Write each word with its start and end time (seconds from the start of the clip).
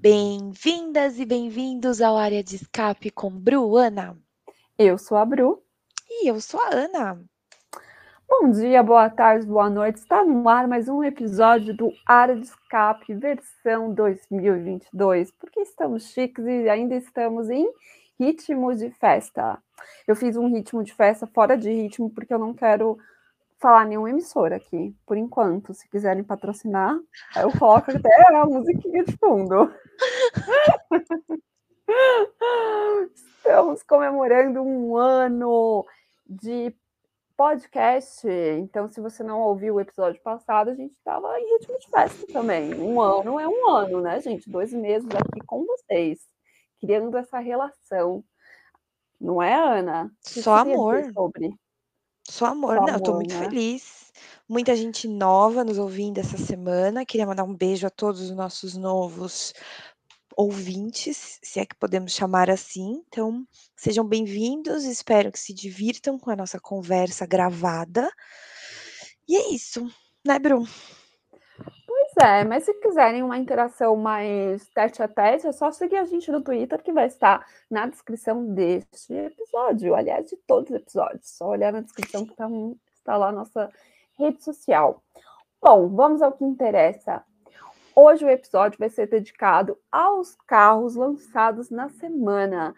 Bem-vindas 0.00 1.18
e 1.18 1.26
bem-vindos 1.26 2.00
ao 2.00 2.16
Área 2.16 2.42
de 2.42 2.56
Escape 2.56 3.10
com 3.10 3.30
Bruana. 3.30 4.16
Eu 4.78 4.96
sou 4.96 5.18
a 5.18 5.26
Bru. 5.26 5.62
E 6.08 6.26
eu 6.26 6.40
sou 6.40 6.58
a 6.58 6.74
Ana. 6.74 7.22
Bom 8.26 8.50
dia, 8.50 8.82
boa 8.82 9.10
tarde, 9.10 9.44
boa 9.44 9.68
noite. 9.68 9.96
Está 9.96 10.24
no 10.24 10.48
ar 10.48 10.66
mais 10.66 10.88
um 10.88 11.04
episódio 11.04 11.76
do 11.76 11.92
Área 12.06 12.34
de 12.34 12.46
Escape, 12.46 13.12
versão 13.12 13.92
2022, 13.92 15.32
porque 15.32 15.60
estamos 15.60 16.04
chiques 16.04 16.46
e 16.46 16.66
ainda 16.70 16.94
estamos 16.94 17.50
em 17.50 17.70
ritmo 18.18 18.74
de 18.74 18.90
festa. 18.92 19.62
Eu 20.08 20.16
fiz 20.16 20.34
um 20.34 20.48
ritmo 20.48 20.82
de 20.82 20.94
festa 20.94 21.26
fora 21.26 21.58
de 21.58 21.70
ritmo 21.70 22.08
porque 22.08 22.32
eu 22.32 22.38
não 22.38 22.54
quero 22.54 22.96
falar 23.60 23.84
nenhuma 23.84 24.10
emissora 24.10 24.56
aqui, 24.56 24.96
por 25.06 25.16
enquanto. 25.16 25.74
Se 25.74 25.88
quiserem 25.88 26.24
patrocinar, 26.24 26.98
eu 27.36 27.52
coloco 27.56 27.90
até 27.90 28.34
a 28.34 28.46
musiquinha 28.46 29.04
de 29.04 29.16
fundo. 29.18 29.72
Estamos 33.14 33.82
comemorando 33.82 34.62
um 34.62 34.96
ano 34.96 35.84
de 36.26 36.74
podcast. 37.36 38.26
Então, 38.58 38.88
se 38.88 39.00
você 39.00 39.22
não 39.22 39.40
ouviu 39.40 39.74
o 39.74 39.80
episódio 39.80 40.20
passado, 40.22 40.70
a 40.70 40.74
gente 40.74 40.92
estava 40.92 41.38
em 41.38 41.52
ritmo 41.54 41.78
de 41.78 41.88
festa 41.88 42.26
também. 42.32 42.74
Um 42.74 43.00
ano 43.00 43.38
é 43.38 43.46
um 43.46 43.68
ano, 43.68 44.00
né, 44.00 44.20
gente? 44.20 44.48
Dois 44.48 44.72
meses 44.72 45.08
aqui 45.10 45.40
com 45.46 45.64
vocês, 45.66 46.20
criando 46.80 47.16
essa 47.16 47.38
relação. 47.38 48.24
Não 49.20 49.42
é, 49.42 49.54
Ana? 49.54 50.10
Só 50.22 50.56
amor. 50.56 51.12
Sobre? 51.12 51.54
Só 52.30 52.46
amor, 52.46 52.76
Só 52.76 52.84
né? 52.86 52.94
eu 52.94 53.00
tô 53.02 53.14
muito 53.14 53.34
né? 53.34 53.44
feliz. 53.44 54.12
Muita 54.48 54.74
gente 54.76 55.08
nova 55.08 55.64
nos 55.64 55.78
ouvindo 55.78 56.18
essa 56.18 56.38
semana. 56.38 57.04
Queria 57.04 57.26
mandar 57.26 57.44
um 57.44 57.54
beijo 57.54 57.86
a 57.86 57.90
todos 57.90 58.20
os 58.20 58.30
nossos 58.30 58.76
novos 58.76 59.52
ouvintes, 60.36 61.40
se 61.42 61.58
é 61.58 61.66
que 61.66 61.74
podemos 61.74 62.12
chamar 62.12 62.48
assim. 62.48 63.02
Então, 63.08 63.44
sejam 63.76 64.06
bem-vindos, 64.06 64.84
espero 64.84 65.30
que 65.32 65.38
se 65.38 65.52
divirtam 65.52 66.18
com 66.18 66.30
a 66.30 66.36
nossa 66.36 66.58
conversa 66.60 67.26
gravada. 67.26 68.08
E 69.28 69.36
é 69.36 69.50
isso, 69.52 69.86
né, 70.24 70.38
Bru? 70.38 70.66
Pois 72.14 72.26
é, 72.26 72.44
mas 72.44 72.64
se 72.64 72.74
quiserem 72.74 73.22
uma 73.22 73.38
interação 73.38 73.94
mais 73.96 74.66
tete 74.70 75.02
a 75.02 75.08
tete, 75.08 75.46
é 75.46 75.52
só 75.52 75.70
seguir 75.70 75.96
a 75.96 76.04
gente 76.04 76.30
no 76.30 76.40
Twitter, 76.40 76.82
que 76.82 76.92
vai 76.92 77.06
estar 77.06 77.46
na 77.70 77.86
descrição 77.86 78.46
deste 78.52 79.12
episódio, 79.12 79.94
aliás, 79.94 80.28
de 80.28 80.36
todos 80.36 80.70
os 80.70 80.76
episódios. 80.76 81.28
Só 81.28 81.48
olhar 81.48 81.72
na 81.72 81.80
descrição 81.80 82.26
que 82.26 82.34
tá, 82.34 82.48
está 82.94 83.16
lá 83.16 83.28
a 83.28 83.32
nossa 83.32 83.70
rede 84.18 84.42
social. 84.42 85.02
Bom, 85.62 85.88
vamos 85.88 86.20
ao 86.20 86.32
que 86.32 86.44
interessa. 86.44 87.24
Hoje 87.94 88.24
o 88.24 88.30
episódio 88.30 88.78
vai 88.78 88.88
ser 88.88 89.06
dedicado 89.06 89.78
aos 89.90 90.36
carros 90.46 90.96
lançados 90.96 91.70
na 91.70 91.88
semana. 91.90 92.74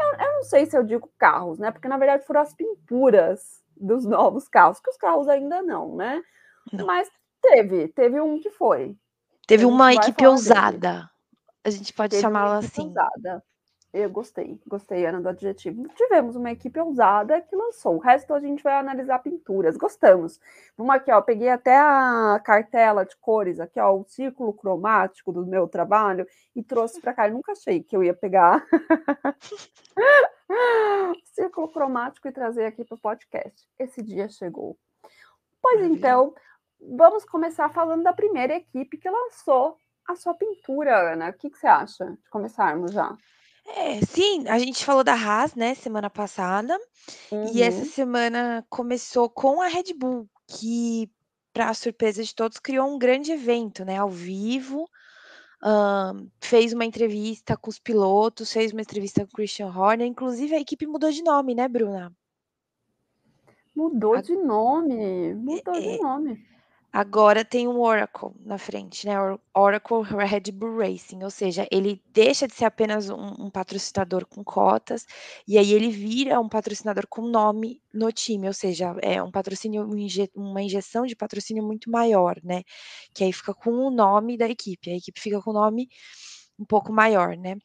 Eu, 0.00 0.26
eu, 0.26 0.34
não 0.34 0.42
sei 0.44 0.66
se 0.66 0.76
eu 0.76 0.84
digo 0.84 1.10
carros, 1.18 1.58
né? 1.58 1.70
Porque 1.72 1.88
na 1.88 1.98
verdade 1.98 2.26
foram 2.26 2.42
as 2.42 2.54
pinturas 2.54 3.62
dos 3.76 4.04
novos 4.04 4.48
carros, 4.48 4.78
que 4.78 4.90
os 4.90 4.96
carros 4.96 5.28
ainda 5.28 5.62
não, 5.62 5.96
né? 5.96 6.22
Não. 6.72 6.86
Mas 6.86 7.10
teve, 7.50 7.88
teve 7.88 8.20
um 8.20 8.40
que 8.40 8.50
foi. 8.50 8.96
Teve 9.46 9.64
uma 9.64 9.94
equipe 9.94 10.26
ousada. 10.26 10.92
Dele. 10.92 11.08
A 11.64 11.70
gente 11.70 11.92
pode 11.92 12.20
chamá-la 12.20 12.58
assim. 12.58 12.86
Ousada. 12.86 13.42
Eu 13.90 14.10
gostei, 14.10 14.60
gostei, 14.66 15.06
Ana, 15.06 15.18
do 15.18 15.30
adjetivo. 15.30 15.88
Tivemos 15.96 16.36
uma 16.36 16.52
equipe 16.52 16.78
ousada 16.78 17.40
que 17.40 17.56
lançou. 17.56 17.96
O 17.96 17.98
resto 17.98 18.34
a 18.34 18.40
gente 18.40 18.62
vai 18.62 18.74
analisar 18.74 19.18
pinturas. 19.20 19.78
Gostamos. 19.78 20.38
Vamos 20.76 20.94
aqui, 20.94 21.10
ó. 21.10 21.22
Peguei 21.22 21.48
até 21.48 21.74
a 21.74 22.38
cartela 22.44 23.06
de 23.06 23.16
cores, 23.16 23.58
aqui, 23.58 23.80
ó, 23.80 23.96
o 23.96 24.04
círculo 24.04 24.52
cromático 24.52 25.32
do 25.32 25.46
meu 25.46 25.66
trabalho 25.66 26.26
e 26.54 26.62
trouxe 26.62 27.00
para 27.00 27.14
cá. 27.14 27.28
Eu 27.28 27.34
nunca 27.34 27.52
achei 27.52 27.82
que 27.82 27.96
eu 27.96 28.04
ia 28.04 28.12
pegar 28.12 28.62
círculo 31.32 31.68
cromático 31.68 32.28
e 32.28 32.32
trazer 32.32 32.66
aqui 32.66 32.84
para 32.84 32.94
o 32.94 33.00
podcast. 33.00 33.66
Esse 33.78 34.02
dia 34.02 34.28
chegou. 34.28 34.76
Pois 35.62 35.82
então, 35.82 36.34
vamos 36.80 37.24
começar 37.24 37.68
falando 37.68 38.02
da 38.02 38.12
primeira 38.12 38.54
equipe 38.54 38.98
que 38.98 39.10
lançou 39.10 39.76
a 40.06 40.16
sua 40.16 40.34
pintura, 40.34 41.12
Ana. 41.12 41.30
O 41.30 41.32
que, 41.32 41.50
que 41.50 41.58
você 41.58 41.66
acha 41.66 42.04
de 42.04 42.30
começarmos 42.30 42.92
já? 42.92 43.16
É, 43.76 44.00
sim, 44.00 44.48
a 44.48 44.58
gente 44.58 44.84
falou 44.84 45.04
da 45.04 45.12
Haas, 45.12 45.54
né, 45.54 45.74
semana 45.74 46.08
passada, 46.08 46.78
e 47.52 47.62
essa 47.62 47.80
uhum. 47.80 47.84
semana 47.84 48.66
começou 48.70 49.28
com 49.28 49.60
a 49.60 49.68
Red 49.68 49.92
Bull, 49.94 50.26
que, 50.46 51.10
para 51.52 51.74
surpresa 51.74 52.24
de 52.24 52.34
todos, 52.34 52.58
criou 52.58 52.88
um 52.88 52.98
grande 52.98 53.30
evento, 53.30 53.84
né, 53.84 53.98
ao 53.98 54.08
vivo, 54.08 54.88
fez 56.40 56.72
uma 56.72 56.86
entrevista 56.86 57.58
com 57.58 57.68
os 57.68 57.78
pilotos, 57.78 58.50
fez 58.50 58.72
uma 58.72 58.80
entrevista 58.80 59.20
com 59.26 59.32
o 59.32 59.36
Christian 59.36 59.68
Horner, 59.68 60.06
inclusive 60.06 60.54
a 60.54 60.60
equipe 60.60 60.86
mudou 60.86 61.10
de 61.10 61.22
nome, 61.22 61.54
né, 61.54 61.68
Bruna? 61.68 62.10
Mudou 63.76 64.14
A 64.14 64.22
de 64.22 64.34
nome, 64.34 65.34
mudou 65.34 65.74
de 65.74 65.88
é, 65.88 65.98
nome. 65.98 66.48
Agora 66.90 67.44
tem 67.44 67.68
um 67.68 67.80
Oracle 67.80 68.30
na 68.40 68.56
frente, 68.56 69.06
né? 69.06 69.14
Oracle 69.54 70.02
Red 70.02 70.50
Bull 70.52 70.78
Racing, 70.78 71.22
ou 71.22 71.30
seja, 71.30 71.68
ele 71.70 72.02
deixa 72.12 72.48
de 72.48 72.54
ser 72.54 72.64
apenas 72.64 73.10
um, 73.10 73.34
um, 73.38 73.50
patrocinador 73.50 74.24
com 74.26 74.42
cotas 74.42 75.06
e 75.46 75.58
aí 75.58 75.72
ele 75.72 75.90
vira 75.90 76.40
um 76.40 76.48
patrocinador 76.48 77.06
com 77.06 77.22
nome 77.22 77.82
no 77.92 78.10
time, 78.10 78.46
ou 78.46 78.54
seja, 78.54 78.96
é 79.02 79.22
um 79.22 79.30
patrocínio, 79.30 79.86
uma 80.34 80.62
injeção 80.62 81.04
de 81.04 81.14
patrocínio 81.14 81.62
muito 81.62 81.90
maior, 81.90 82.40
né? 82.42 82.62
Que 83.14 83.24
aí 83.24 83.32
fica 83.34 83.52
com 83.52 83.70
o 83.70 83.90
nome 83.90 84.38
da 84.38 84.48
equipe, 84.48 84.90
a 84.90 84.96
equipe 84.96 85.20
fica 85.20 85.42
com 85.42 85.50
o 85.50 85.54
nome 85.54 85.88
um 86.58 86.64
pouco 86.64 86.90
maior, 86.90 87.36
né? 87.36 87.56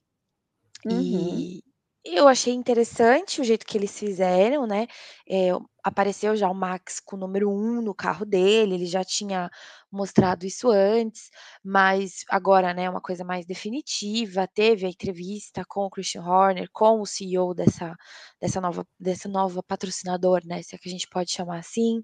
Uhum. 0.85 0.99
E, 0.99 1.63
eu 2.05 2.27
achei 2.27 2.53
interessante 2.53 3.39
o 3.41 3.43
jeito 3.43 3.65
que 3.65 3.77
eles 3.77 3.97
fizeram, 3.97 4.67
né, 4.67 4.87
eh, 5.29 5.51
apareceu 5.83 6.35
já 6.35 6.49
o 6.49 6.53
Max 6.55 6.99
com 6.99 7.15
o 7.15 7.19
número 7.19 7.49
1 7.49 7.81
no 7.81 7.93
carro 7.95 8.25
dele, 8.25 8.75
ele 8.75 8.85
já 8.85 9.03
tinha 9.03 9.49
mostrado 9.91 10.45
isso 10.45 10.69
antes, 10.69 11.29
mas 11.63 12.23
agora, 12.29 12.73
né, 12.73 12.89
uma 12.89 13.01
coisa 13.01 13.23
mais 13.23 13.45
definitiva, 13.45 14.47
teve 14.47 14.85
a 14.85 14.89
entrevista 14.89 15.63
com 15.67 15.81
o 15.85 15.89
Christian 15.89 16.23
Horner, 16.23 16.67
com 16.73 17.01
o 17.01 17.05
CEO 17.05 17.53
dessa 17.53 17.95
dessa 18.41 18.59
nova 18.61 18.85
dessa 18.99 19.29
nova 19.29 19.63
patrocinador, 19.63 20.41
né, 20.45 20.61
se 20.61 20.75
é 20.75 20.77
que 20.79 20.89
a 20.89 20.91
gente 20.91 21.07
pode 21.09 21.31
chamar 21.31 21.59
assim. 21.59 22.03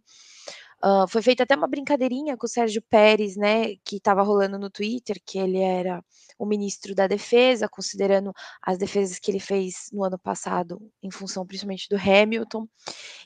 Uh, 0.83 1.07
foi 1.09 1.21
feita 1.21 1.43
até 1.43 1.55
uma 1.55 1.67
brincadeirinha 1.67 2.37
com 2.37 2.45
o 2.45 2.49
Sérgio 2.49 2.81
Pérez, 2.81 3.35
né, 3.35 3.75
que 3.83 3.97
estava 3.97 4.21
rolando 4.21 4.57
no 4.57 4.69
Twitter, 4.69 5.21
que 5.25 5.37
ele 5.37 5.59
era 5.59 6.01
o 6.37 6.45
ministro 6.45 6.95
da 6.95 7.05
Defesa, 7.05 7.67
considerando 7.67 8.31
as 8.61 8.77
defesas 8.77 9.19
que 9.19 9.29
ele 9.29 9.41
fez 9.41 9.89
no 9.91 10.05
ano 10.05 10.17
passado, 10.17 10.81
em 11.03 11.11
função 11.11 11.45
principalmente 11.45 11.89
do 11.89 11.97
Hamilton. 11.97 12.65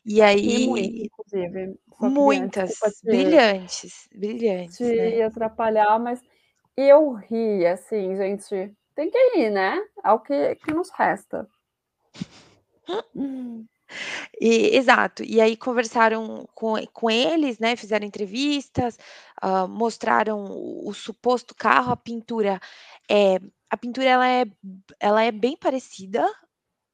E 0.03 0.19
aí. 0.19 0.63
E 0.63 0.67
muito, 0.67 1.05
inclusive. 1.05 1.79
Muitas, 2.01 2.79
brilhantes, 3.03 4.09
brilhantes. 4.13 4.77
Te 4.77 4.95
né? 4.95 5.21
atrapalhar, 5.21 5.99
mas 5.99 6.19
eu 6.75 7.13
ri, 7.13 7.65
assim, 7.67 8.15
gente. 8.15 8.73
Tem 8.95 9.09
que 9.09 9.37
ir, 9.37 9.51
né? 9.51 9.79
É 10.03 10.11
o 10.11 10.19
que, 10.19 10.55
que 10.55 10.73
nos 10.73 10.89
resta. 10.89 11.47
E, 14.39 14.75
exato. 14.75 15.23
E 15.23 15.41
aí 15.41 15.55
conversaram 15.57 16.47
com, 16.53 16.75
com 16.93 17.09
eles, 17.09 17.59
né? 17.59 17.75
Fizeram 17.75 18.05
entrevistas, 18.05 18.97
uh, 19.43 19.67
mostraram 19.67 20.43
o, 20.45 20.89
o, 20.89 20.93
suposto 20.93 21.55
carro, 21.55 21.91
a 21.91 21.97
pintura. 21.97 22.59
É, 23.09 23.39
a 23.69 23.77
pintura 23.77 24.07
ela 24.07 24.27
é, 24.27 24.45
ela 24.99 25.23
é 25.23 25.31
bem 25.31 25.57
parecida, 25.57 26.25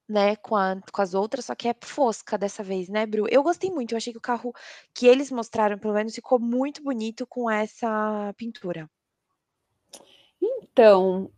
né, 0.07 0.35
com, 0.37 0.55
a, 0.55 0.75
com 0.91 1.01
as 1.03 1.13
outras, 1.13 1.45
só 1.45 1.53
que 1.53 1.67
é 1.67 1.75
fosca 1.83 2.35
dessa 2.35 2.63
vez, 2.63 2.89
né, 2.89 3.05
Bru? 3.05 3.27
Eu 3.29 3.43
gostei 3.43 3.69
muito. 3.69 3.91
Eu 3.93 3.97
achei 3.97 4.11
que 4.11 4.17
o 4.17 4.21
carro 4.21 4.53
que 4.93 5.05
eles 5.05 5.29
mostraram, 5.29 5.77
pelo 5.77 5.93
menos, 5.93 6.15
ficou 6.15 6.39
muito 6.39 6.81
bonito 6.81 7.27
com 7.27 7.49
essa 7.49 8.33
pintura. 8.35 8.89
Então, 10.41 11.29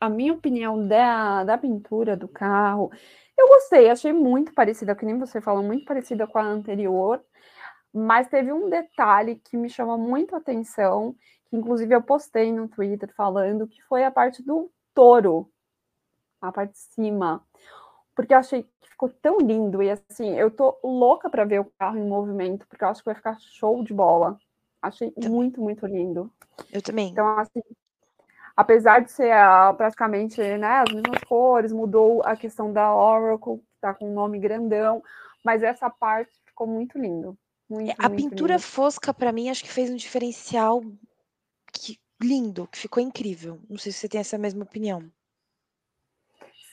a 0.00 0.08
minha 0.08 0.32
opinião 0.32 0.86
da, 0.86 1.44
da 1.44 1.58
pintura 1.58 2.16
do 2.16 2.28
carro 2.28 2.92
eu 3.40 3.48
gostei, 3.48 3.90
achei 3.90 4.12
muito 4.12 4.52
parecida, 4.54 4.94
que 4.94 5.04
nem 5.04 5.18
você 5.18 5.40
falou, 5.40 5.62
muito 5.62 5.84
parecida 5.84 6.26
com 6.26 6.38
a 6.38 6.42
anterior, 6.42 7.22
mas 7.92 8.28
teve 8.28 8.52
um 8.52 8.68
detalhe 8.68 9.36
que 9.36 9.56
me 9.56 9.68
chamou 9.68 9.98
muito 9.98 10.34
a 10.34 10.38
atenção, 10.38 11.14
que 11.48 11.56
inclusive 11.56 11.94
eu 11.94 12.02
postei 12.02 12.52
no 12.52 12.68
Twitter 12.68 13.12
falando, 13.14 13.66
que 13.66 13.82
foi 13.82 14.04
a 14.04 14.10
parte 14.10 14.42
do 14.42 14.70
touro, 14.94 15.50
a 16.40 16.52
parte 16.52 16.72
de 16.72 16.78
cima, 16.78 17.44
porque 18.14 18.34
eu 18.34 18.38
achei 18.38 18.64
que 18.80 18.88
ficou 18.90 19.08
tão 19.08 19.38
lindo, 19.38 19.82
e 19.82 19.90
assim, 19.90 20.34
eu 20.36 20.50
tô 20.50 20.78
louca 20.84 21.30
para 21.30 21.44
ver 21.44 21.60
o 21.60 21.72
carro 21.78 21.98
em 21.98 22.06
movimento, 22.06 22.66
porque 22.68 22.84
eu 22.84 22.88
acho 22.88 23.00
que 23.00 23.06
vai 23.06 23.14
ficar 23.14 23.38
show 23.40 23.82
de 23.82 23.94
bola. 23.94 24.38
Achei 24.82 25.12
muito, 25.28 25.60
muito 25.60 25.86
lindo. 25.86 26.32
Eu 26.72 26.80
também. 26.80 27.10
Então, 27.10 27.38
assim, 27.38 27.60
apesar 28.60 29.00
de 29.00 29.10
ser 29.10 29.32
uh, 29.32 29.74
praticamente 29.74 30.38
né, 30.40 30.82
as 30.86 30.92
mesmas 30.92 31.24
cores, 31.26 31.72
mudou 31.72 32.22
a 32.24 32.36
questão 32.36 32.70
da 32.70 32.94
Oracle, 32.94 33.58
que 33.58 33.74
está 33.76 33.94
com 33.94 34.10
um 34.10 34.14
nome 34.14 34.38
grandão, 34.38 35.02
mas 35.42 35.62
essa 35.62 35.88
parte 35.88 36.30
ficou 36.44 36.66
muito 36.66 36.98
lindo. 36.98 37.36
Muito, 37.68 37.94
a 37.98 38.08
muito 38.08 38.22
pintura 38.22 38.54
lindo. 38.54 38.66
fosca, 38.66 39.14
para 39.14 39.32
mim, 39.32 39.48
acho 39.48 39.64
que 39.64 39.70
fez 39.70 39.90
um 39.90 39.96
diferencial 39.96 40.82
que 41.72 41.98
lindo, 42.20 42.66
que 42.66 42.78
ficou 42.78 43.02
incrível. 43.02 43.58
Não 43.68 43.78
sei 43.78 43.92
se 43.92 43.98
você 43.98 44.08
tem 44.08 44.20
essa 44.20 44.36
mesma 44.36 44.64
opinião. 44.64 45.10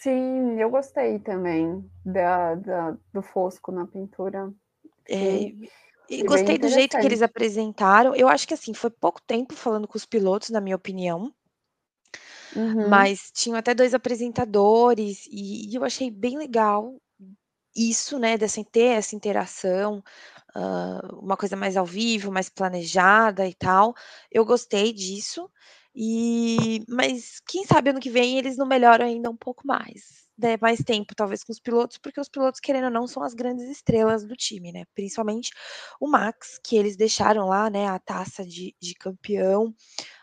Sim, 0.02 0.60
eu 0.60 0.70
gostei 0.70 1.20
também 1.20 1.90
da 2.06 2.56
da 2.56 2.98
do 3.14 3.22
fosco 3.22 3.72
na 3.72 3.88
pintura. 3.88 4.52
É, 5.10 5.54
e 6.10 6.24
gostei 6.24 6.58
do 6.58 6.68
jeito 6.68 6.98
que 7.00 7.06
eles 7.06 7.22
apresentaram. 7.22 8.14
Eu 8.14 8.28
acho 8.28 8.48
que, 8.48 8.54
assim, 8.54 8.74
foi 8.74 8.90
pouco 8.90 9.22
tempo 9.22 9.54
falando 9.54 9.88
com 9.88 9.98
os 9.98 10.06
pilotos, 10.06 10.50
na 10.50 10.62
minha 10.62 10.76
opinião. 10.76 11.34
Uhum. 12.56 13.10
Mas 13.10 13.32
tinham 13.34 13.58
até 13.58 13.74
2 13.76 13.94
apresentadores, 13.94 15.26
e 15.28 15.70
e 15.72 15.76
eu 15.76 15.84
achei 15.84 16.12
bem 16.12 16.38
legal 16.38 16.96
isso, 17.76 18.20
né, 18.20 18.38
dessa 18.38 18.64
ter 18.66 18.98
essa 18.98 19.16
interação, 19.16 20.04
hã, 20.56 21.02
uma 21.22 21.38
coisa 21.38 21.56
mais 21.58 21.78
ao 21.78 21.86
vivo, 21.86 22.32
mais 22.32 22.50
planejada 22.50 23.48
e 23.48 23.56
tal. 23.56 23.94
Eu 24.32 24.46
gostei 24.46 24.94
disso, 24.94 25.50
e 25.96 26.84
mas 26.90 27.40
quem 27.48 27.66
sabe 27.66 27.92
ano 27.92 28.00
que 28.02 28.10
vem 28.12 28.38
eles 28.40 28.58
não 28.58 28.68
melhoram 28.68 29.06
ainda 29.08 29.30
um 29.32 29.38
pouco 29.38 29.68
mais. 29.68 30.26
Dê 30.38 30.58
mais 30.62 30.80
tempo 30.84 31.16
talvez 31.16 31.44
com 31.44 31.52
os 31.54 31.60
pilotos, 31.62 31.98
porque 32.00 32.20
os 32.22 32.30
pilotos 32.30 32.60
querendo 32.62 32.86
ou 32.86 32.92
não 32.92 33.08
são 33.08 33.24
as 33.24 33.34
grandes 33.36 33.66
estrelas 33.70 34.26
do 34.26 34.36
time, 34.38 34.72
né, 34.74 34.86
principalmente 34.96 35.52
o 36.02 36.08
Max, 36.10 36.60
que 36.66 36.78
eles 36.78 36.98
deixaram 36.98 37.48
lá, 37.50 37.70
né, 37.72 37.88
a 37.88 38.00
taça 38.00 38.46
de 38.46 38.76
de 38.82 38.96
campeão, 38.96 39.74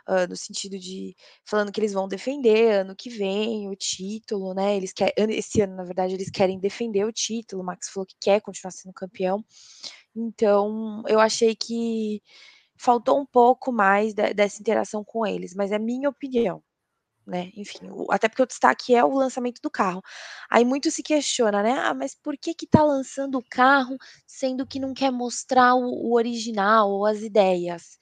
hã, 0.09 0.27
no 0.27 0.37
sentido 0.37 0.79
de 0.79 1.15
falando 1.47 1.73
que 1.73 1.81
eles 1.81 1.93
vão 1.93 2.09
defender 2.09 2.73
ano 2.81 2.95
que 2.97 3.11
vem 3.11 3.69
o 3.69 3.77
título, 3.77 4.55
né, 4.55 4.77
eles 4.77 4.93
que 4.93 5.05
ano 5.19 5.33
esse 5.33 5.61
ano 5.63 5.77
na 5.77 5.85
verdade 5.85 6.15
eles 6.15 6.31
querem 6.31 6.59
defender 6.61 7.05
o 7.07 7.13
título, 7.13 7.63
o 7.63 7.67
Max 7.67 7.89
falou 7.91 8.07
que 8.07 8.17
quer 8.21 8.41
continuar 8.43 8.73
sendo 8.73 8.93
campeão. 8.95 9.45
Então, 10.17 11.03
eu 11.09 11.21
achei 11.21 11.55
que 11.57 12.23
faltou 12.79 13.21
um 13.21 13.27
pouco 13.27 13.73
mais 13.73 14.15
de 14.15 14.35
dessa 14.35 14.61
interação 14.63 15.05
com 15.05 15.27
eles, 15.27 15.55
mas 15.55 15.73
é 15.73 15.79
minha 15.81 16.09
opinião, 16.11 16.63
né, 17.27 17.51
enfim, 17.57 17.81
o 17.91 18.07
até 18.13 18.29
porque 18.29 18.43
o 18.43 18.47
destaque 18.47 18.95
é 18.95 19.05
o 19.05 19.15
lançamento 19.15 19.61
do 19.63 19.71
carro. 19.71 20.03
Aí 20.51 20.65
muito 20.65 20.91
se 20.91 21.03
questiona, 21.03 21.63
né: 21.63 21.73
"Ah, 21.75 21.95
mas 21.95 22.15
por 22.17 22.37
que 22.39 22.55
que 22.55 22.67
tá 22.67 22.83
lançando 22.85 23.39
o 23.39 23.45
carro, 23.51 23.97
sendo 24.27 24.67
que 24.67 24.81
não 24.81 24.95
quer 24.95 25.13
mostrar 25.13 25.75
o 25.77 25.85
o 26.11 26.15
original 26.17 26.91
ou 26.91 27.07
as 27.07 27.21
ideias?". 27.23 27.99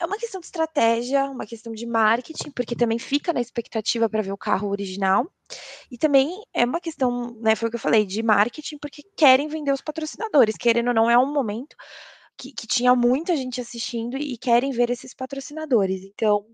É 0.00 0.06
uma 0.06 0.16
questão 0.16 0.40
de 0.40 0.46
estratégia, 0.46 1.24
uma 1.26 1.44
questão 1.44 1.72
de 1.74 1.84
marketing, 1.86 2.50
porque 2.52 2.74
também 2.74 2.98
fica 2.98 3.34
na 3.34 3.40
expectativa 3.40 4.08
pra 4.08 4.22
ver 4.22 4.32
o 4.32 4.36
carro 4.38 4.68
original, 4.70 5.30
e 5.90 5.98
também 5.98 6.30
é 6.54 6.64
uma 6.64 6.80
questão, 6.80 7.36
né, 7.42 7.54
foi 7.56 7.68
o 7.68 7.70
que 7.70 7.76
eu 7.76 7.80
falei, 7.80 8.06
de 8.06 8.22
marketing, 8.22 8.78
porque 8.78 9.02
querem 9.16 9.48
vender 9.48 9.72
os 9.72 9.82
patrocinadores, 9.82 10.56
querendo 10.56 10.88
ou 10.88 10.94
não 10.94 11.10
é 11.10 11.18
um 11.18 11.32
momento 11.32 11.76
que 12.40 12.52
que 12.54 12.66
tinha 12.66 12.94
muita 12.96 13.36
gente 13.36 13.60
assistindo 13.60 14.16
e 14.16 14.38
querem 14.38 14.70
ver 14.72 14.90
esses 14.90 15.14
patrocinadores, 15.14 16.02
então, 16.04 16.46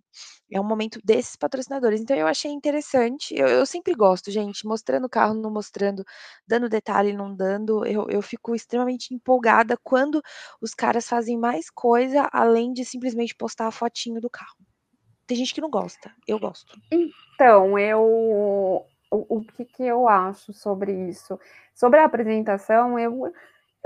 é 0.52 0.60
um 0.60 0.64
momento 0.64 1.00
desses 1.04 1.36
patrocinadores. 1.36 2.00
Então 2.00 2.16
eu 2.16 2.26
achei 2.26 2.50
interessante, 2.52 3.34
eu 3.36 3.46
eu 3.48 3.66
sempre 3.66 3.94
gosto 3.94 4.30
gente, 4.30 4.66
mostrando 4.66 5.06
o 5.06 5.10
carro, 5.10 5.34
não 5.34 5.50
mostrando, 5.52 6.04
dando 6.48 6.68
detalhe, 6.68 7.12
não 7.12 7.34
dando, 7.36 7.84
eu 7.86 8.06
eu 8.10 8.22
fico 8.22 8.54
extremamente 8.54 9.14
empolgada 9.14 9.76
quando 9.84 10.22
os 10.60 10.74
caras 10.74 11.08
fazem 11.08 11.38
mais 11.38 11.70
coisa, 11.70 12.28
além 12.32 12.72
de 12.72 12.84
simplesmente 12.84 13.34
postar 13.36 13.68
a 13.68 13.72
fotinho 13.72 14.20
do 14.20 14.30
carro. 14.30 14.56
Tem 15.26 15.36
gente 15.38 15.54
que 15.54 15.60
não 15.62 15.70
gosta, 15.70 16.12
eu 16.28 16.38
gosto. 16.40 16.78
Então, 16.92 17.78
eu 17.78 18.00
o 18.00 18.86
o 19.38 19.40
que 19.44 19.64
que 19.64 19.82
eu 19.84 20.08
acho 20.08 20.52
sobre 20.52 20.92
isso? 21.08 21.38
Sobre 21.74 22.00
a 22.00 22.04
apresentação, 22.06 22.98
eu 22.98 23.32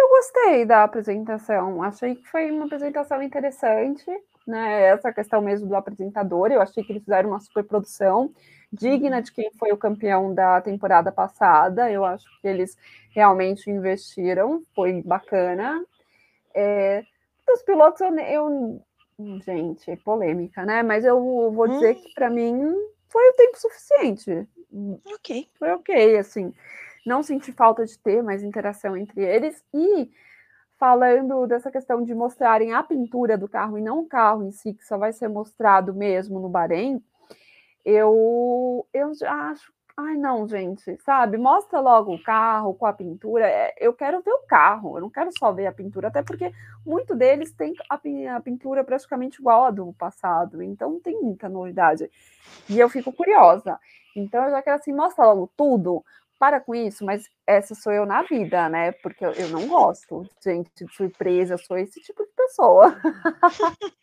eu 0.00 0.08
gostei 0.08 0.64
da 0.66 0.84
apresentação, 0.84 1.82
achei 1.82 2.16
que 2.16 2.26
foi 2.28 2.50
uma 2.50 2.66
apresentação 2.66 3.22
interessante, 3.22 4.04
né, 4.46 4.84
essa 4.88 5.12
questão 5.12 5.40
mesmo 5.42 5.68
do 5.68 5.76
apresentador, 5.76 6.50
eu 6.52 6.60
achei 6.62 6.82
que 6.84 6.92
eles 6.92 7.02
fizeram 7.04 7.30
uma 7.30 7.40
superprodução, 7.40 8.32
digna 8.72 9.16
Uhum. 9.16 9.22
de 9.22 9.32
quem 9.32 9.50
foi 9.58 9.72
o 9.72 9.76
campeão 9.78 10.34
da 10.34 10.60
temporada 10.60 11.12
passada, 11.12 11.90
eu 11.90 12.04
acho 12.04 12.26
que 12.40 12.48
eles 12.48 12.76
realmente 13.10 13.70
investiram, 13.70 14.62
foi 14.74 15.02
bacana. 15.02 15.84
Eh, 16.54 17.04
dos 17.46 17.62
pilotos 17.62 18.00
eu 18.02 18.16
eu 18.18 18.82
gente, 19.44 19.96
polêmica, 19.98 20.64
né, 20.66 20.82
mas 20.82 21.04
eu 21.04 21.18
vou 21.52 21.68
dizer 21.68 21.96
Hum. 21.96 22.02
que 22.02 22.14
pra 22.14 22.30
mim 22.30 22.74
foi 23.08 23.28
o 23.30 23.34
tempo 23.34 23.58
suficiente. 23.58 24.48
Ok. 25.04 25.50
Foi 25.58 25.70
ok, 25.72 26.18
assim, 26.18 26.52
não 27.06 27.22
senti 27.22 27.52
falta 27.52 27.84
de 27.84 27.98
ter 27.98 28.22
mais 28.22 28.42
interação 28.42 28.96
entre 28.96 29.22
eles, 29.22 29.62
e 29.72 30.10
falando 30.78 31.46
dessa 31.46 31.70
questão 31.70 32.02
de 32.02 32.14
mostrarem 32.14 32.72
a 32.72 32.82
pintura 32.82 33.36
do 33.36 33.48
carro 33.48 33.76
e 33.78 33.82
não 33.82 34.00
o 34.00 34.06
carro 34.08 34.42
em 34.42 34.50
si, 34.50 34.72
que 34.72 34.84
só 34.84 34.96
vai 34.96 35.12
ser 35.12 35.28
mostrado 35.28 35.94
mesmo 35.94 36.40
no 36.40 36.48
Bahrein, 36.48 37.02
eu 37.84 38.86
eu 38.92 39.14
já 39.14 39.50
acho 39.50 39.72
ai 39.96 40.16
não 40.16 40.48
gente, 40.48 40.96
sabe, 41.04 41.36
mostra 41.36 41.78
logo 41.80 42.14
o 42.14 42.22
carro 42.22 42.74
com 42.74 42.86
a 42.86 42.92
pintura, 42.92 43.46
eh, 43.46 43.74
eu 43.78 43.92
quero 43.92 44.22
ver 44.22 44.32
o 44.32 44.46
carro, 44.46 44.96
eu 44.96 45.02
não 45.02 45.10
quero 45.10 45.30
só 45.38 45.52
ver 45.52 45.66
a 45.66 45.72
pintura, 45.72 46.08
até 46.08 46.22
porque 46.22 46.52
muito 46.86 47.14
deles 47.14 47.52
tem 47.52 47.74
a 47.88 48.40
pintura 48.40 48.82
praticamente 48.82 49.40
igual 49.40 49.64
à 49.64 49.70
do 49.70 49.92
passado, 49.92 50.62
então 50.62 50.92
não 50.92 51.00
tem 51.00 51.20
muita 51.20 51.48
novidade. 51.48 52.10
E 52.68 52.78
eu 52.78 52.88
fico 52.88 53.12
curiosa, 53.12 53.78
então 54.16 54.44
eu 54.44 54.50
já 54.50 54.62
quero 54.62 54.76
assim, 54.76 54.92
mostra 54.92 55.26
logo 55.26 55.50
tudo, 55.56 56.04
para 56.40 56.58
com 56.58 56.74
isso, 56.74 57.04
mas 57.04 57.28
essa 57.46 57.74
sou 57.74 57.92
eu 57.92 58.06
na 58.06 58.22
vida, 58.22 58.66
né, 58.70 58.92
porque 58.92 59.24
eu 59.24 59.32
eu 59.32 59.48
não 59.50 59.68
gosto, 59.68 60.26
gente, 60.42 60.70
de 60.74 60.90
surpresa, 60.94 61.54
eu 61.54 61.58
sou 61.58 61.76
esse 61.76 62.00
tipo 62.00 62.24
de 62.24 62.30
pessoa. 62.34 62.96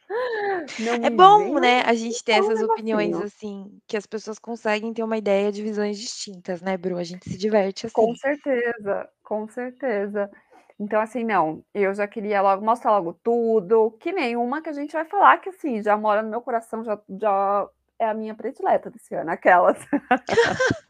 É 1.03 1.09
bom, 1.09 1.59
né, 1.59 1.81
a 1.81 1.93
gente 1.93 2.23
ter 2.23 2.41
um 2.41 2.45
essas 2.51 2.61
opiniões, 2.63 3.13
assim, 3.17 3.77
que 3.85 3.97
as 3.97 4.05
pessoas 4.05 4.39
conseguem 4.39 4.93
ter 4.93 5.03
uma 5.03 5.17
ideia 5.17 5.51
de 5.51 5.61
visões 5.61 5.99
distintas, 5.99 6.61
né, 6.61 6.77
Bru, 6.77 6.97
a 6.97 7.03
gente 7.03 7.29
se 7.29 7.37
diverte 7.37 7.89
Com 7.89 8.11
assim. 8.11 8.15
certeza, 8.15 9.09
com 9.21 9.47
certeza. 9.49 10.31
Então, 10.79 11.01
assim, 11.01 11.23
não, 11.25 11.61
eu 11.73 11.93
já 11.93 12.07
queria 12.07 12.41
logo 12.41 12.63
mostra 12.63 12.91
logo 12.91 13.13
tudo, 13.21 13.91
que 13.99 14.11
nem 14.13 14.37
uma 14.37 14.61
que 14.61 14.69
a 14.69 14.73
gente 14.73 14.93
vai 14.93 15.05
falar 15.05 15.39
que, 15.39 15.49
assim, 15.49 15.83
já 15.83 15.97
mora 15.97 16.21
no 16.21 16.29
meu 16.29 16.41
coração, 16.41 16.83
já 16.83 16.97
já 17.19 17.67
é 17.99 18.05
a 18.07 18.13
minha 18.13 18.35
predileta 18.35 18.89
desse 18.89 19.13
ano, 19.15 19.31
aquelas. 19.31 19.77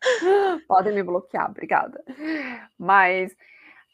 Podem 0.68 0.94
me 0.94 1.02
bloquear, 1.02 1.50
obrigada. 1.50 2.02
Mas, 2.78 3.36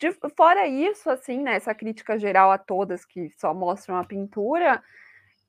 de 0.00 0.12
fora 0.36 0.66
isso, 0.66 1.10
assim, 1.10 1.42
né, 1.42 1.56
essa 1.56 1.74
crítica 1.74 2.18
geral 2.18 2.50
a 2.50 2.58
todas 2.58 3.04
que 3.04 3.30
só 3.30 3.54
mostram 3.54 3.96
a 3.96 4.04
pintura, 4.04 4.82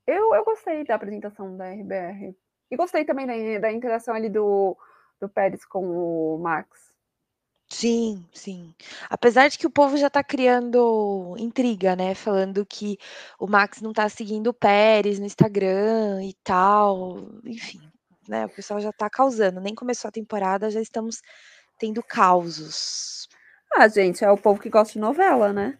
eu 0.06 0.34
eu 0.34 0.44
gostei 0.44 0.84
da 0.84 0.94
apresentação 0.96 1.56
da 1.56 1.70
RBR. 1.70 2.36
E 2.70 2.76
gostei 2.76 3.04
também 3.04 3.26
da 3.26 3.60
da 3.60 3.72
interação 3.72 4.14
ali 4.14 4.28
do 4.30 4.76
do 5.20 5.28
Pérez 5.28 5.64
com 5.64 5.84
o 5.86 6.38
Max. 6.38 6.94
Sim, 7.68 8.24
sim. 8.32 8.74
Apesar 9.10 9.48
de 9.48 9.58
que 9.58 9.66
o 9.66 9.70
povo 9.70 9.96
já 9.96 10.08
tá 10.10 10.22
criando 10.22 11.34
intriga, 11.38 11.96
né, 11.96 12.14
falando 12.14 12.64
que 12.64 12.98
o 13.38 13.46
Max 13.46 13.80
não 13.80 13.92
tá 13.92 14.08
seguindo 14.08 14.48
o 14.48 14.54
Pérez 14.54 15.18
no 15.18 15.26
Instagram 15.26 16.22
e 16.24 16.34
tal, 16.44 17.18
enfim, 17.44 17.80
né, 18.28 18.46
o 18.46 18.48
pessoal 18.48 18.80
já 18.80 18.92
tá 18.92 19.08
causando, 19.10 19.60
nem 19.60 19.74
começou 19.74 20.08
a 20.08 20.12
temporada, 20.12 20.70
já 20.70 20.80
estamos 20.80 21.20
tendo 21.78 22.02
causos. 22.02 23.28
Ah, 23.76 23.88
gente, 23.88 24.24
é 24.24 24.30
o 24.30 24.38
povo 24.38 24.60
que 24.60 24.70
gosta 24.70 24.92
de 24.92 24.98
novela, 24.98 25.52
né. 25.52 25.78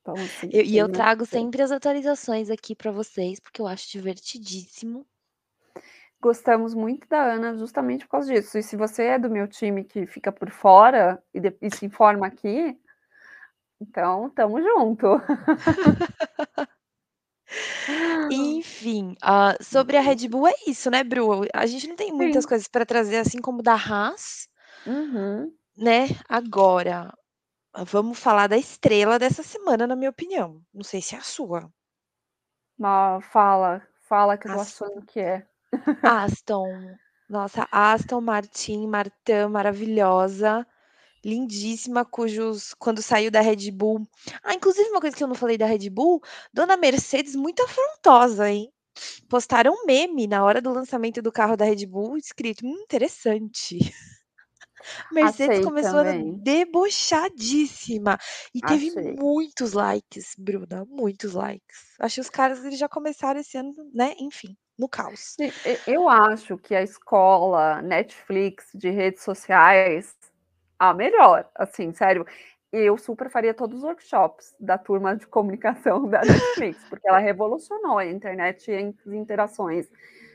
Então, 0.00 0.14
assim, 0.14 0.50
Eu 0.52 0.64
e 0.64 0.76
eu 0.76 0.88
trago 0.88 1.24
sempre 1.24 1.62
as 1.62 1.70
atualizações 1.70 2.50
aqui 2.50 2.74
pra 2.74 2.90
vocês, 2.90 3.38
porque 3.38 3.62
eu 3.62 3.66
acho 3.68 3.88
divertidíssimo. 3.90 5.06
Gostamos 6.20 6.74
muito 6.74 7.08
da 7.08 7.22
Ana 7.22 7.56
justamente 7.56 8.04
por 8.04 8.12
causa 8.12 8.32
disso, 8.32 8.58
e 8.58 8.62
se 8.62 8.76
você 8.76 9.04
é 9.04 9.18
do 9.18 9.30
meu 9.30 9.46
time 9.48 9.84
que 9.84 10.06
fica 10.06 10.30
por 10.30 10.50
fora 10.50 11.22
e 11.32 11.40
de 11.40 11.56
e 11.60 11.74
se 11.74 11.86
informa 11.86 12.26
aqui, 12.26 12.78
então 13.80 14.28
estamos 14.28 14.62
junto. 14.62 15.06
Enfim, 18.30 19.14
hã, 19.22 19.54
sobre 19.60 19.96
a 19.96 20.00
Red 20.00 20.28
Bull 20.28 20.48
é 20.48 20.54
isso, 20.66 20.90
né, 20.90 21.04
Bru, 21.04 21.44
a 21.54 21.66
gente 21.66 21.86
não 21.88 21.96
tem 21.96 22.12
muitas 22.12 22.44
Sim. 22.44 22.46
coisas 22.46 22.68
pra 22.68 22.86
trazer, 22.86 23.18
assim 23.18 23.40
como 23.40 23.62
da 23.62 23.74
Haas 23.74 24.46
Uhum. 24.86 25.52
né. 25.76 26.06
Agora, 26.28 27.12
vamos 27.86 28.18
falar 28.18 28.48
da 28.48 28.58
estrela 28.58 29.18
dessa 29.18 29.42
semana, 29.42 29.86
na 29.86 29.96
minha 29.96 30.10
opinião, 30.10 30.62
não 30.74 30.84
sei 30.84 31.02
se 31.02 31.14
é 31.14 31.18
a 31.18 31.22
sua. 31.22 31.72
Fala, 33.30 33.82
fala 34.08 34.36
que 34.38 34.46
eu 34.48 34.50
tô 34.50 34.58
achando 34.60 35.02
Aston. 35.02 35.06
que 35.06 35.20
é. 35.20 35.46
Aston, 36.04 36.98
nossa, 37.28 37.68
Aston 37.72 38.20
Martin 38.20 38.86
Martin 38.88 39.46
maravilhosa, 39.50 40.66
lindíssima, 41.24 42.04
cujos 42.04 42.74
quando 42.78 43.02
saiu 43.02 43.30
da 43.30 43.40
Red 43.40 43.70
Bull 43.70 44.06
ah, 44.42 44.54
inclusive 44.54 44.88
uma 44.90 45.00
coisa 45.00 45.16
que 45.16 45.22
eu 45.22 45.28
não 45.28 45.34
falei 45.34 45.56
da 45.58 45.66
Red 45.66 45.88
Bull, 45.90 46.20
dona 46.52 46.76
Mercedes 46.76 47.34
muito 47.36 47.62
afrontosa, 47.62 48.50
hein. 48.50 48.70
Postaram 49.28 49.72
um 49.72 49.86
meme 49.86 50.26
na 50.26 50.44
hora 50.44 50.60
do 50.60 50.70
lançamento 50.72 51.22
do 51.22 51.32
carro 51.32 51.56
da 51.56 51.64
Red 51.64 51.86
Bull 51.86 52.16
escrito: 52.18 52.66
"Hum, 52.66 52.76
interessante". 52.82 53.78
Mercedes 55.10 55.60
começou 55.60 56.02
debochadíssima 56.42 58.18
e 58.54 58.62
teve 58.62 58.90
muitos 58.90 59.72
likes, 59.72 60.34
Bruna, 60.38 60.84
muitos 60.86 61.34
likes. 61.34 61.94
Acho 62.00 62.16
que 62.16 62.20
os 62.20 62.30
caras 62.30 62.64
eles 62.64 62.78
já 62.78 62.88
começaram 62.88 63.40
esse 63.40 63.56
ano, 63.56 63.72
né, 63.94 64.14
enfim, 64.18 64.56
no 64.78 64.88
caos. 64.88 65.36
Eu 65.86 66.08
acho 66.08 66.56
que 66.58 66.74
a 66.74 66.82
escola 66.82 67.80
Netflix 67.82 68.66
de 68.74 68.90
redes 68.90 69.22
sociais, 69.22 70.14
a 70.90 70.94
melhor, 70.94 71.48
assim, 71.54 71.92
sério, 71.92 72.26
eu 72.72 72.96
super 72.98 73.30
faria 73.30 73.54
todos 73.54 73.78
os 73.78 73.84
workshops 73.84 74.54
da 74.60 74.78
turma 74.78 75.16
de 75.16 75.26
comunicação 75.26 76.06
da 76.08 76.24
Netflix, 76.24 76.84
porque 76.88 77.08
ela 77.08 77.18
revolucionou 77.18 77.98
a 77.98 78.06
internet 78.06 78.70
e 78.70 78.76
as 78.76 79.06
interações 79.14 79.88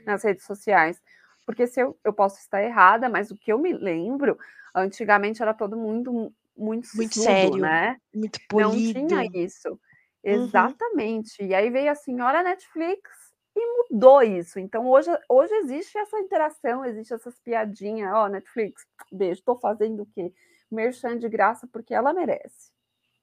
nas 0.06 0.24
redes 0.24 0.46
sociais. 0.46 1.02
Porque 1.46 1.68
se 1.68 1.82
eu 1.82 1.98
eu 2.04 2.14
posso 2.14 2.40
estar 2.40 2.62
errada, 2.64 3.10
mas 3.10 3.32
o 3.32 3.36
que 3.38 3.52
eu 3.52 3.58
me 3.60 3.74
lembro, 3.74 4.38
antigamente 4.76 5.42
era 5.42 5.54
todo 5.54 5.78
mundo 5.78 6.34
muito 6.58 6.88
Muito 6.94 7.20
sisudo, 7.20 7.24
sério, 7.24 7.58
né, 7.60 7.98
muito 8.14 8.40
não 8.54 8.82
tinha 8.82 9.26
polido. 9.26 9.32
isso. 9.34 9.80
Uhum. 10.32 10.44
Exatamente. 10.44 11.44
E 11.44 11.54
aí 11.56 11.70
veio 11.70 11.92
a 11.92 11.96
senhora 11.96 12.44
Netflix 12.44 13.10
e 13.58 13.94
mudou 13.94 14.22
isso. 14.24 14.60
Então 14.60 14.88
hoje 14.88 15.10
hoje 15.30 15.54
existe 15.56 15.98
essa 15.98 16.20
interação, 16.20 16.86
existe 16.86 17.14
essas 17.14 17.40
piadinha: 17.40 18.14
"Ó, 18.16 18.28
Netflix, 18.30 18.86
beijo, 19.12 19.44
tô 19.44 19.56
fazendo 19.58 20.04
o 20.04 20.08
quê? 20.08 20.34
Merchan 20.72 21.18
de 21.20 21.30
graça 21.30 21.68
porque 21.72 21.94
ela 21.94 22.14
merece. 22.14 22.72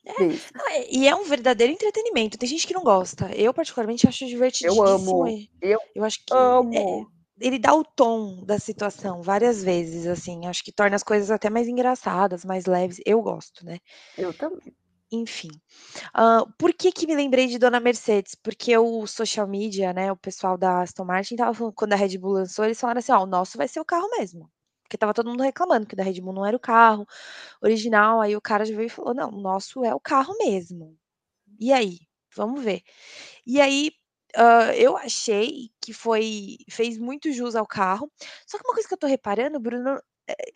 É, 0.06 0.12
Beijo". 0.16 0.52
não, 0.54 0.66
e 0.90 1.08
é 1.08 1.14
um 1.14 1.24
verdadeiro 1.24 1.72
entretenimento, 1.72 2.36
tem 2.36 2.48
gente 2.48 2.66
que 2.66 2.74
não 2.74 2.82
gosta, 2.84 3.34
eu 3.34 3.54
particularmente 3.54 4.06
acho 4.06 4.26
Eu 4.60 4.82
divertidíssimo 4.82 4.82
amo, 4.82 5.28
e 5.28 5.48
eu 5.60 5.78
eu 5.94 6.04
acho 6.04 6.18
que, 6.26 6.56
amo. 6.68 7.10
ele 7.40 7.58
dá 7.58 7.74
o 7.74 7.84
tom 7.84 8.44
da 8.44 8.58
situação 8.58 9.22
várias 9.22 9.62
vezes, 9.62 10.06
assim, 10.06 10.46
acho 10.46 10.62
que 10.64 10.72
torna 10.72 10.96
as 10.96 11.02
coisas 11.02 11.30
até 11.30 11.50
mais 11.50 11.68
engraçadas, 11.68 12.44
mais 12.44 12.66
leves, 12.66 13.00
eu 13.06 13.20
gosto, 13.22 13.64
né. 13.64 13.78
Eu 14.16 14.32
também. 14.34 14.74
Enfim, 15.12 15.48
hã, 16.16 16.44
por 16.58 16.72
que 16.74 16.92
que 16.92 17.06
me 17.06 17.14
lembrei 17.16 17.46
de 17.48 17.58
Dona 17.58 17.80
Mercedes? 17.80 18.34
Porque 18.36 18.76
o 18.78 19.06
social 19.06 19.46
media, 19.46 19.92
né, 19.92 20.12
o 20.12 20.16
pessoal 20.16 20.58
da 20.58 20.82
Aston 20.82 21.04
Martin 21.04 21.34
estava 21.34 21.54
falando 21.54 21.74
quando 21.74 21.92
a 21.94 21.96
Red 21.96 22.18
Bull 22.18 22.32
lançou, 22.34 22.64
eles 22.64 22.80
falaram 22.80 22.98
assim: 23.00 23.12
"Ó, 23.12 23.22
o 23.24 23.26
nosso 23.26 23.58
vai 23.58 23.68
ser 23.68 23.80
o 23.80 23.84
carro 23.84 24.08
mesmo", 24.18 24.50
porque 24.82 24.96
estava 24.96 25.14
todo 25.14 25.30
mundo 25.30 25.42
reclamando 25.42 25.86
que 25.86 25.94
o 25.94 25.96
da 25.96 26.04
Red 26.04 26.20
Bull 26.20 26.32
não 26.34 26.46
era 26.46 26.56
o 26.56 26.60
carro 26.60 27.06
original, 27.62 28.20
aí 28.20 28.36
o 28.36 28.40
cara 28.42 28.64
já 28.64 28.74
veio 28.76 28.86
e 28.86 28.90
falou: 28.90 29.14
"Não, 29.14 29.30
o 29.30 29.40
nosso 29.42 29.84
é 29.84 29.94
o 29.94 30.00
carro 30.00 30.34
mesmo. 30.38 30.96
E 31.60 31.72
aí, 31.72 32.00
vamos 32.36 32.62
ver". 32.64 32.82
E 33.46 33.60
aí, 33.60 33.92
hã, 34.36 34.72
eu 34.74 34.96
achei 34.96 35.70
que 35.82 35.92
foi 35.94 36.58
fez 36.70 36.98
muito 36.98 37.32
jus 37.32 37.56
ao 37.56 37.66
carro, 37.66 38.10
só 38.46 38.58
que 38.58 38.64
uma 38.66 38.74
coisa 38.74 38.88
que 38.88 38.94
eu 38.94 38.98
tô 38.98 39.06
reparando, 39.08 39.60
Bruno, 39.60 40.00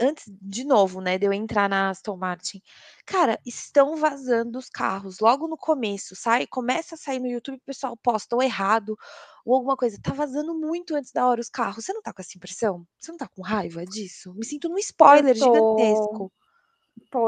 antes 0.00 0.24
de 0.40 0.64
novo, 0.64 1.00
né, 1.00 1.18
de 1.18 1.26
eu 1.26 1.32
entrar 1.32 1.68
na 1.68 1.90
Aston 1.90 2.16
Martin, 2.16 2.60
cara, 3.06 3.38
estão 3.46 3.96
vazando 3.96 4.58
os 4.58 4.68
carros 4.70 5.18
logo 5.20 5.48
no 5.48 5.56
começo, 5.56 6.16
sai 6.16 6.46
começa 6.46 6.94
a 6.94 6.98
sair 6.98 7.18
no 7.20 7.26
YouTube, 7.28 7.58
o 7.58 7.64
pessoal 7.66 7.96
posta 7.96 8.36
ou 8.36 8.42
errado 8.42 8.96
ou 9.44 9.54
alguma 9.54 9.76
coisa, 9.76 9.98
tá 10.02 10.12
vazando 10.12 10.54
muito 10.58 10.94
antes 10.94 11.12
da 11.12 11.26
hora 11.26 11.40
os 11.40 11.48
carros. 11.50 11.84
Você 11.84 11.92
não 11.92 12.02
tá 12.02 12.12
com 12.12 12.22
essa 12.22 12.36
impressão? 12.36 12.86
Você 12.98 13.10
não 13.12 13.18
tá 13.18 13.28
com 13.28 13.42
raiva 13.42 13.84
disso? 13.86 14.34
Me 14.34 14.44
sinto 14.46 14.68
num 14.68 14.78
spoiler 14.78 15.36
tô 15.36 15.36
gigantesco. 15.36 16.32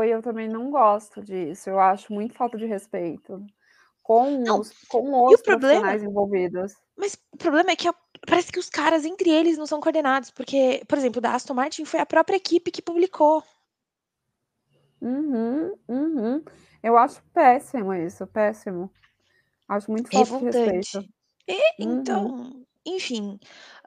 e 0.05 0.11
eu 0.11 0.23
também 0.23 0.49
não 0.49 0.71
gosto 0.71 1.23
disso, 1.23 1.71
eu 1.71 1.81
acho 1.81 2.13
muito 2.13 2.35
falta 2.35 2.59
de 2.59 2.67
respeito 2.67 3.45
com 4.03 4.47
Não, 4.47 4.61
os 4.61 4.73
com 4.89 5.13
e 5.29 5.35
o 5.35 5.39
os 5.39 5.43
problema 5.43 5.83
profissionais 5.83 6.03
envolvidos. 6.05 6.75
Mas 7.01 7.15
o 7.33 7.37
problema 7.39 7.71
é 7.73 7.77
que 7.77 7.89
a 7.89 7.95
parece 8.27 8.53
que 8.53 8.59
os 8.59 8.69
caras 8.69 9.05
entre 9.05 9.31
eles 9.31 9.57
não 9.59 9.67
são 9.67 9.81
coordenados, 9.81 10.31
porque, 10.31 10.83
por 10.87 10.99
exemplo, 10.99 11.21
da 11.21 11.35
Aston 11.35 11.55
Martin 11.55 11.85
foi 11.85 12.01
a 12.01 12.07
própria 12.07 12.37
equipe 12.37 12.71
que 12.71 12.83
publicou. 12.83 13.43
Uhum, 15.01 15.73
uhum. 15.89 16.45
Eu 16.83 16.97
acho 16.97 17.23
péssimo 17.33 17.95
isso, 17.95 18.27
péssimo. 18.27 18.91
Acho 19.69 19.91
muito 19.91 20.11
falta 20.11 20.37
de 20.39 20.45
respeito. 20.45 20.99
Revoltante. 20.99 21.11
É, 21.49 21.83
Uhum. 21.83 22.01
então, 22.01 22.67
enfim, 22.87 23.39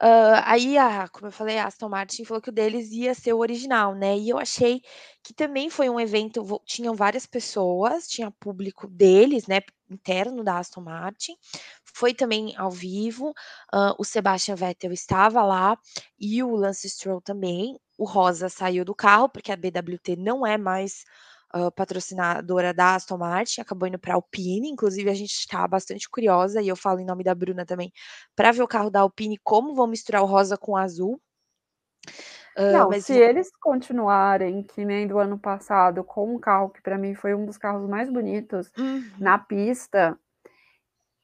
hã, 0.01 0.41
aí 0.45 0.77
a 0.77 1.07
como 1.09 1.27
eu 1.27 1.31
falei, 1.31 1.57
a 1.57 1.67
Aston 1.67 1.89
Martin 1.89 2.25
falou 2.25 2.41
que 2.41 2.49
o 2.49 2.53
deles 2.53 2.91
ia 2.91 3.13
ser 3.13 3.33
o 3.33 3.39
original, 3.39 3.95
né, 3.95 4.17
e 4.17 4.29
eu 4.29 4.37
achei 4.39 4.81
que 5.23 5.33
também 5.33 5.69
foi 5.69 5.89
um 5.89 5.99
evento 5.99 6.43
tinham 6.65 6.95
várias 6.95 7.25
pessoas, 7.25 8.07
tinha 8.07 8.31
público 8.31 8.87
deles, 8.87 9.47
né, 9.47 9.61
interno 9.93 10.43
da 10.43 10.59
Aston 10.59 10.81
Martin, 10.81 11.33
foi 11.95 12.13
também 12.13 12.55
ao 12.57 12.71
vivo, 12.71 13.33
hã, 13.73 13.95
o 13.99 14.03
Sebastian 14.05 14.55
Vettel 14.55 14.91
estava 14.93 15.43
lá 15.43 15.77
e 16.19 16.43
o 16.43 16.55
Lance 16.55 16.89
Stroll 16.89 17.21
também, 17.21 17.79
o 17.97 18.05
rosa 18.05 18.49
saiu 18.49 18.85
do 18.85 18.95
carro, 18.95 19.29
porque 19.29 19.51
a 19.51 19.57
BWT 19.57 20.15
não 20.17 20.45
é 20.47 20.57
mais, 20.57 21.03
hã, 21.55 21.69
patrocinadora 21.71 22.73
da 22.73 22.95
Aston 22.95 23.17
Martin, 23.17 23.61
acabou 23.61 23.87
indo 23.87 23.99
pra 23.99 24.15
Alpine, 24.15 24.69
inclusive 24.69 25.09
a 25.09 25.13
gente 25.15 25.47
tá 25.47 25.67
bastante 25.67 26.09
curiosa, 26.09 26.61
e 26.61 26.67
eu 26.67 26.75
falo 26.75 26.99
em 26.99 27.05
nome 27.05 27.23
da 27.23 27.35
Bruna 27.35 27.65
também, 27.65 27.91
pra 28.35 28.51
ver 28.51 28.63
o 28.63 28.67
carro 28.67 28.89
da 28.89 29.01
Alpine 29.01 29.37
como 29.43 29.75
vão 29.75 29.87
misturar 29.87 30.23
o 30.23 30.25
rosa 30.25 30.57
com 30.57 30.73
o 30.73 30.77
azul. 30.77 31.19
Hã, 32.55 32.65
Não, 32.69 32.93
se 32.93 33.13
eles 33.13 33.51
continuarem 33.61 34.63
que 34.63 34.85
nem 34.85 35.07
do 35.07 35.17
ano 35.19 35.37
passado 35.39 36.03
com 36.03 36.35
um 36.35 36.39
carro 36.39 36.69
que 36.69 36.81
pra 36.81 36.97
mim 36.97 37.15
foi 37.15 37.33
um 37.35 37.45
dos 37.45 37.57
carros 37.57 37.87
mais 37.89 38.09
bonitos 38.09 38.71
Uhum. 38.77 39.13
na 39.19 39.37
pista 39.37 40.17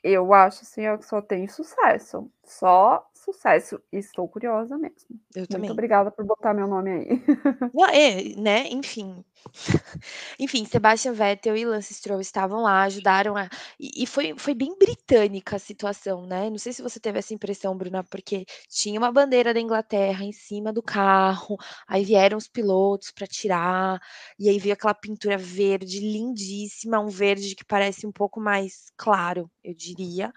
eu 0.04 0.34
acho, 0.34 0.62
assim, 0.64 0.88
ó, 0.88 0.98
que 0.98 1.06
só 1.06 1.22
tem 1.22 1.48
sucesso, 1.48 2.32
só 2.44 3.06
sucesso, 3.34 3.82
estou 3.92 4.28
curiosa 4.28 4.78
mesmo. 4.78 5.20
Eu 5.36 5.48
Muito 5.50 5.50
também. 5.50 5.72
obrigada 5.72 6.12
por 6.12 6.26
botar 6.26 6.54
meu 6.54 6.68
nome 6.68 6.92
aí. 6.92 7.24
Não, 7.74 7.86
é, 7.86 8.24
né, 8.36 8.68
enfim. 8.70 9.24
Enfim, 10.40 10.66
Sebastian 10.66 11.14
Vettel 11.14 11.56
e 11.56 11.66
Lance 11.66 11.94
Stroll 11.94 12.20
estavam 12.20 12.62
lá, 12.64 12.84
ajudaram 12.84 13.38
a 13.38 13.48
e 13.80 14.04
e 14.04 14.06
foi 14.08 14.34
foi 14.38 14.54
bem 14.54 14.76
britânica 14.78 15.56
a 15.56 15.60
situação, 15.60 16.26
né, 16.26 16.50
não 16.50 16.58
sei 16.58 16.74
se 16.74 16.82
você 16.82 17.00
teve 17.00 17.20
essa 17.20 17.34
impressão, 17.34 17.78
Bruna, 17.78 18.04
porque 18.04 18.46
tinha 18.70 19.00
uma 19.00 19.12
bandeira 19.12 19.54
da 19.54 19.60
Inglaterra 19.60 20.24
em 20.26 20.32
cima 20.32 20.74
do 20.74 20.82
carro, 20.84 21.58
aí 21.88 22.04
vieram 22.04 22.38
os 22.38 22.48
pilotos 22.48 23.12
pra 23.12 23.28
tirar, 23.28 24.00
e 24.38 24.50
aí 24.50 24.60
veio 24.60 24.74
aquela 24.74 24.94
pintura 24.94 25.38
verde 25.38 26.00
lindíssima, 26.00 27.00
um 27.00 27.08
verde 27.08 27.56
que 27.56 27.64
parece 27.66 28.06
um 28.06 28.12
pouco 28.12 28.40
mais 28.42 28.92
claro, 28.98 29.50
eu 29.64 29.74
diria. 29.74 30.34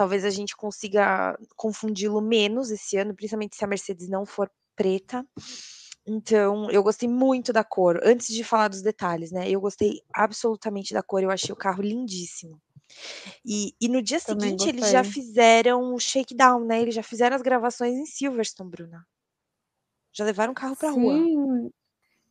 Talvez 0.00 0.24
a 0.24 0.30
gente 0.30 0.56
consiga 0.56 1.36
confundi-lo 1.54 2.22
menos 2.22 2.70
esse 2.70 2.96
ano, 2.96 3.14
principalmente 3.14 3.54
se 3.54 3.62
a 3.62 3.68
Mercedes 3.68 4.08
não 4.08 4.24
for 4.24 4.50
preta. 4.74 5.26
Então, 6.06 6.70
eu 6.70 6.82
gostei 6.82 7.06
muito 7.06 7.52
da 7.52 7.62
cor, 7.62 8.00
antes 8.02 8.28
de 8.28 8.42
falar 8.42 8.68
dos 8.68 8.80
detalhes, 8.82 9.30
né, 9.30 9.50
eu 9.50 9.60
gostei 9.60 10.00
absolutamente 10.14 10.94
da 10.94 11.02
cor, 11.02 11.22
eu 11.22 11.30
achei 11.30 11.52
o 11.52 11.56
carro 11.56 11.82
lindíssimo. 11.82 12.58
E 13.44 13.72
e 13.80 13.88
no 13.88 14.02
dia 14.02 14.20
Também 14.24 14.56
seguinte 14.58 14.68
eles 14.68 14.88
já 14.88 15.02
gostei. 15.02 15.16
fizeram 15.16 15.94
o 15.94 16.00
shakedown, 16.00 16.64
né, 16.66 16.82
eles 16.82 16.94
já 16.94 17.02
fizeram 17.02 17.36
as 17.36 17.42
gravações 17.42 17.94
em 17.96 18.06
Silverstone, 18.06 18.70
Bruna. 18.70 19.06
Já 20.12 20.24
levaram 20.24 20.52
o 20.52 20.54
carro 20.54 20.76
pra 20.76 20.90
rua. 20.92 21.28
Sim, 21.28 21.70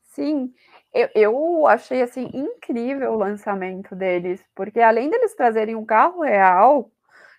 sim. 0.03 0.53
Eu 0.93 1.09
eu 1.15 1.67
achei, 1.67 2.01
assim, 2.01 2.29
incrível 2.33 3.13
o 3.13 3.17
lançamento 3.17 3.95
deles, 3.95 4.45
porque 4.55 4.79
além 4.81 5.09
deles 5.09 5.35
trazerem 5.35 5.75
um 5.75 5.85
carro 5.85 6.21
real, 6.23 6.91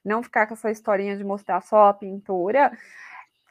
não 0.05 0.23
ficar 0.23 0.47
com 0.47 0.55
essa 0.55 0.71
historinha 0.71 1.17
de 1.17 1.25
mostrar 1.25 1.61
só 1.63 1.89
a 1.89 1.95
pintura, 1.95 2.73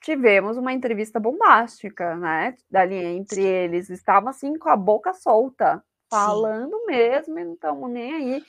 tivemos 0.01 0.57
uma 0.57 0.73
entrevista 0.73 1.19
bombástica, 1.19 2.15
né, 2.15 2.55
dali 2.69 2.95
entre 2.95 3.41
Sim. 3.41 3.47
eles, 3.47 3.89
estavam, 3.89 4.29
assim, 4.29 4.57
com 4.57 4.69
a 4.69 4.75
boca 4.77 5.13
solta, 5.13 5.77
Sim. 5.77 5.83
falando 6.09 6.85
mesmo 6.85 7.37
e 7.39 7.43
não 7.45 7.53
estamos 7.53 7.89
nem 7.91 8.13
aí. 8.13 8.43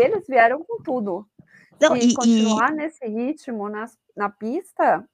Eles 0.00 0.26
vieram 0.26 0.62
com 0.64 0.82
tudo. 0.82 1.26
Não, 1.80 1.96
Se 1.96 2.06
e 2.06 2.08
e 2.08 2.14
continuar 2.14 2.72
nesse 2.72 3.06
ritmo 3.06 3.68
nas 3.68 3.98
na 4.16 4.28
pista, 4.28 5.04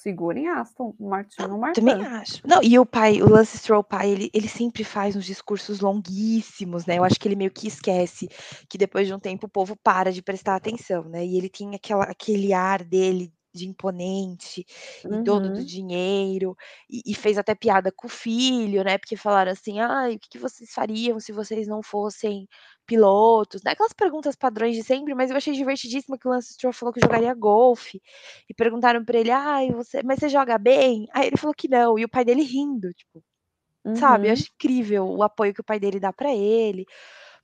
segurem 0.00 0.48
Aston 0.48 0.94
Martin 0.98 1.42
Não, 1.42 1.60
ou 1.60 1.72
também 1.72 2.04
acho. 2.04 2.40
Não, 2.46 2.62
e 2.62 2.78
o 2.78 2.86
pai, 2.86 3.22
o 3.22 3.28
Lance 3.28 3.58
Stroll 3.58 3.84
pai, 3.84 4.10
ele 4.10 4.30
ele 4.32 4.48
sempre 4.48 4.84
faz 4.84 5.16
uns 5.16 5.24
discursos 5.24 5.80
longuíssimos, 5.80 6.86
né, 6.86 6.98
eu 6.98 7.04
acho 7.04 7.18
que 7.18 7.28
ele 7.28 7.36
meio 7.36 7.50
que 7.50 7.68
esquece 7.68 8.28
que 8.68 8.78
depois 8.78 9.06
de 9.06 9.14
um 9.14 9.18
tempo 9.18 9.46
o 9.46 9.50
povo 9.50 9.76
para 9.76 10.12
de 10.12 10.22
prestar 10.22 10.56
atenção, 10.56 11.04
né, 11.04 11.24
e 11.24 11.36
ele 11.36 11.48
tem 11.48 11.74
aquela 11.74 12.04
aquele 12.04 12.52
ar 12.52 12.82
dele 12.84 13.32
de 13.58 13.68
imponente 13.68 14.64
e 15.08 15.18
dono 15.18 15.50
do 15.50 15.62
Uhum. 15.62 15.66
dinheiro, 15.66 16.56
e 16.90 17.02
e 17.06 17.14
fez 17.14 17.38
até 17.38 17.54
piada 17.54 17.92
com 17.92 18.06
o 18.08 18.10
filho, 18.10 18.84
né, 18.84 18.98
porque 18.98 19.16
falaram 19.16 19.52
assim: 19.52 19.80
"Ai, 19.80 20.14
o 20.16 20.18
que 20.20 20.28
que 20.30 20.38
vocês 20.38 20.70
fariam 20.72 21.20
se 21.20 21.32
vocês 21.32 21.68
não 21.68 21.82
fossem 21.82 22.48
pilotos?", 22.86 23.62
né, 23.64 23.72
aquelas 23.72 23.92
perguntas 23.94 24.36
padrões 24.36 24.76
de 24.76 24.82
sempre, 24.84 25.14
mas 25.14 25.30
eu 25.30 25.36
achei 25.36 25.54
divertidíssimo 25.54 26.18
que 26.18 26.28
o 26.28 26.30
Lance 26.30 26.54
Stroll 26.54 26.72
falou 26.72 26.92
que 26.94 27.00
jogaria 27.00 27.34
golfe, 27.34 28.00
e 28.48 28.54
perguntaram 28.54 29.04
pra 29.04 29.18
ele: 29.18 29.30
"Ai, 29.32 29.70
você 29.72 30.02
mas 30.04 30.20
você 30.20 30.28
joga 30.28 30.58
bem?", 30.58 31.06
aí 31.14 31.26
ele 31.28 31.36
falou 31.38 31.54
que 31.54 31.68
não, 31.68 31.98
e 31.98 32.04
o 32.04 32.08
pai 32.10 32.24
dele 32.24 32.42
rindo, 32.44 32.92
tipo, 32.94 33.22
sabe, 33.96 34.28
eu 34.28 34.32
Uhum. 34.32 34.34
acho 34.34 34.50
incrível 34.54 35.06
o 35.08 35.22
apoio 35.24 35.54
que 35.54 35.60
o 35.62 35.64
pai 35.64 35.80
dele 35.80 36.00
dá 36.00 36.12
pra 36.12 36.34
ele. 36.34 36.86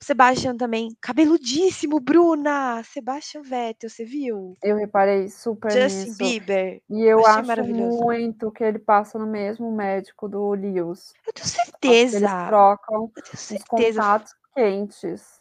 Sebastian 0.05 0.57
também, 0.57 0.95
cabeludíssimo, 1.01 1.99
Bruna! 1.99 2.83
Sebastian 2.85 3.43
Vettel, 3.43 3.89
você 3.89 4.05
viu? 4.05 4.55
Eu 4.63 4.77
reparei 4.77 5.29
super 5.31 5.71
Justin 5.71 6.09
nisso. 6.11 6.19
Bieber. 6.19 6.83
E 6.91 7.03
eu 7.05 7.25
Achei 7.27 7.53
acho 7.53 7.65
muito 7.65 8.51
que 8.53 8.63
ele 8.63 8.79
passa 8.79 9.19
no 9.19 9.27
mesmo 9.27 9.73
médico 9.73 10.29
do 10.29 10.51
Lewis. 10.51 11.15
Eu 11.27 11.33
tenho 11.33 11.49
certeza. 11.49 12.19
eles 12.19 12.47
trocam 12.47 13.11
Eu 13.17 13.23
tenho 13.23 13.61
os 13.61 13.65
contatos 13.65 14.33
quentes. 14.55 15.41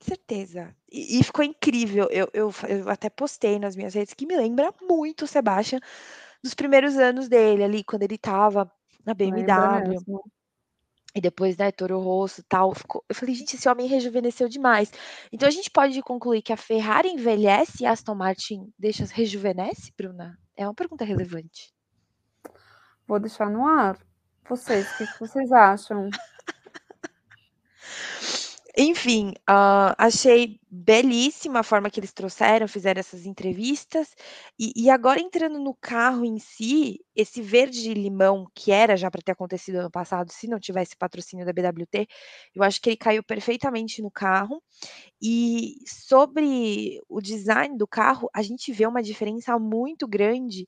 Certeza. 0.00 0.74
E 0.90 1.20
e 1.20 1.22
ficou 1.22 1.44
incrível. 1.44 2.08
Eu 2.10 2.28
eu 2.32 2.50
eu 2.68 2.88
até 2.88 3.10
postei 3.10 3.58
nas 3.58 3.76
minhas 3.76 3.94
redes 3.94 4.14
que 4.14 4.26
me 4.26 4.34
lembra 4.34 4.72
muito 4.80 5.24
o 5.24 5.28
Sebastian 5.28 5.78
dos 6.42 6.54
primeiros 6.54 6.96
anos 6.96 7.28
dele 7.28 7.62
ali, 7.62 7.84
quando 7.84 8.02
ele 8.02 8.14
estava 8.14 8.70
na 9.04 9.12
BMW. 9.12 10.00
E 11.14 11.20
depois, 11.20 11.56
né, 11.56 11.72
Toro 11.72 11.98
Rosso, 11.98 12.42
tal, 12.48 12.74
ficou 12.74 13.04
eu 13.08 13.14
falei: 13.14 13.34
"Gente, 13.34 13.56
esse 13.56 13.68
homem 13.68 13.86
rejuvenesceu 13.86 14.48
demais". 14.48 14.92
Então 15.32 15.48
a 15.48 15.50
gente 15.50 15.70
pode 15.70 16.00
concluir 16.02 16.42
que 16.42 16.52
a 16.52 16.56
Ferrari 16.56 17.08
envelhece 17.08 17.82
e 17.82 17.86
a 17.86 17.92
Aston 17.92 18.14
Martin 18.14 18.72
deixa 18.78 19.04
rejuvenesce, 19.06 19.92
Bruna? 19.96 20.38
É 20.56 20.66
uma 20.66 20.74
pergunta 20.74 21.04
relevante. 21.04 21.72
Vou 23.06 23.18
deixar 23.18 23.50
no 23.50 23.66
ar. 23.66 23.98
Vocês, 24.48 24.86
que 24.96 25.06
que 25.06 25.20
vocês 25.20 25.50
acham? 25.52 26.08
Enfim, 28.78 29.32
hã, 29.48 29.94
achei 29.98 30.60
belíssima 30.70 31.60
a 31.60 31.62
forma 31.62 31.90
que 31.90 31.98
eles 31.98 32.12
trouxeram, 32.12 32.68
fizeram 32.68 33.00
essas 33.00 33.26
entrevistas. 33.26 34.14
E 34.58 34.72
e 34.76 34.88
agora 34.90 35.20
entrando 35.20 35.58
no 35.58 35.74
carro 35.74 36.24
em 36.24 36.38
si, 36.38 37.00
esse 37.14 37.42
verde 37.42 37.92
limão, 37.92 38.46
que 38.54 38.70
era 38.70 38.96
já 38.96 39.10
para 39.10 39.20
ter 39.22 39.32
acontecido 39.32 39.76
ano 39.76 39.90
passado, 39.90 40.30
se 40.30 40.46
não 40.46 40.60
tivesse 40.60 40.96
patrocínio 40.96 41.44
da 41.44 41.52
BWT, 41.52 42.06
eu 42.54 42.62
acho 42.62 42.80
que 42.80 42.90
ele 42.90 42.96
caiu 42.96 43.22
perfeitamente 43.24 44.00
no 44.02 44.10
carro. 44.10 44.62
E 45.22 45.76
sobre 45.86 47.00
o 47.08 47.20
design 47.22 47.76
do 47.78 47.88
carro, 47.88 48.30
a 48.34 48.42
gente 48.42 48.72
vê 48.72 48.86
uma 48.86 49.02
diferença 49.02 49.58
muito 49.58 50.08
grande 50.08 50.66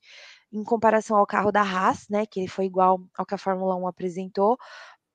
em 0.53 0.63
comparação 0.63 1.17
ao 1.17 1.27
carro 1.27 1.51
da 1.51 1.61
Haas, 1.63 2.07
né, 2.09 2.25
que 2.27 2.47
foi 2.47 2.65
igual 2.65 3.01
ao 3.17 3.25
que 3.25 3.35
a 3.35 3.39
Fórmula 3.39 3.75
1 3.75 3.87
apresentou, 3.87 4.57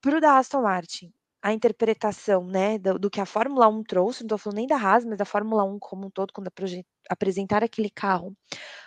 para 0.01 0.17
o 0.17 0.21
da 0.21 0.37
Aston 0.39 0.61
Martin. 0.63 1.11
A 1.43 1.53
interpretação, 1.53 2.45
né, 2.45 2.77
do 2.77 2.99
do 2.99 3.09
que 3.09 3.21
a 3.21 3.25
Fórmula 3.25 3.65
1 3.69 3.81
trouxe, 3.81 4.23
não 4.23 4.25
estou 4.25 4.37
falando 4.37 4.57
nem 4.57 4.67
da 4.67 4.75
Haas, 4.75 5.05
mas 5.05 5.17
da 5.17 5.23
Fórmula 5.23 5.63
1 5.63 5.79
como 5.79 6.05
um 6.07 6.09
todo, 6.11 6.33
quando 6.33 6.47
aproje 6.49 6.85
apresentaram 7.09 7.63
aquele 7.65 7.89
carro, 7.89 8.35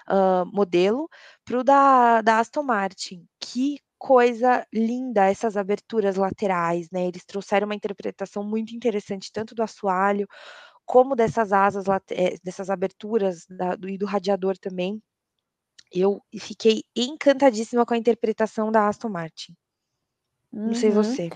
hã, 0.09 0.45
modelo, 0.47 1.09
para 1.45 1.59
o 1.61 1.65
da 1.65 2.23
da 2.23 2.41
Aston 2.41 2.63
Martin. 2.65 3.27
Que 3.41 3.79
coisa 3.99 4.67
linda 4.73 5.27
essas 5.31 5.57
aberturas 5.57 6.17
laterais, 6.17 6.89
né, 6.93 7.07
eles 7.09 7.25
trouxeram 7.25 7.67
uma 7.67 7.75
interpretação 7.77 8.45
muito 8.45 8.75
interessante, 8.77 9.31
tanto 9.33 9.55
do 9.55 9.63
assoalho, 9.63 10.27
como 10.87 11.17
dessas 11.17 11.53
asas 11.53 11.87
eh, 12.13 12.37
dessas 12.45 12.71
aberturas 12.71 13.47
da 13.49 13.77
do 13.77 13.89
e 13.89 13.99
do 13.99 14.07
radiador 14.07 14.59
também. 14.59 15.03
Eu 15.93 16.21
fiquei 16.41 16.83
encantadíssima 16.97 17.87
com 17.87 17.95
a 17.95 17.99
interpretação 17.99 18.73
da 18.73 18.89
Aston 18.89 19.09
Martin. 19.11 19.55
Não 20.65 20.75
sei 20.75 20.91
Uhum. 20.91 20.93
você. 20.93 21.33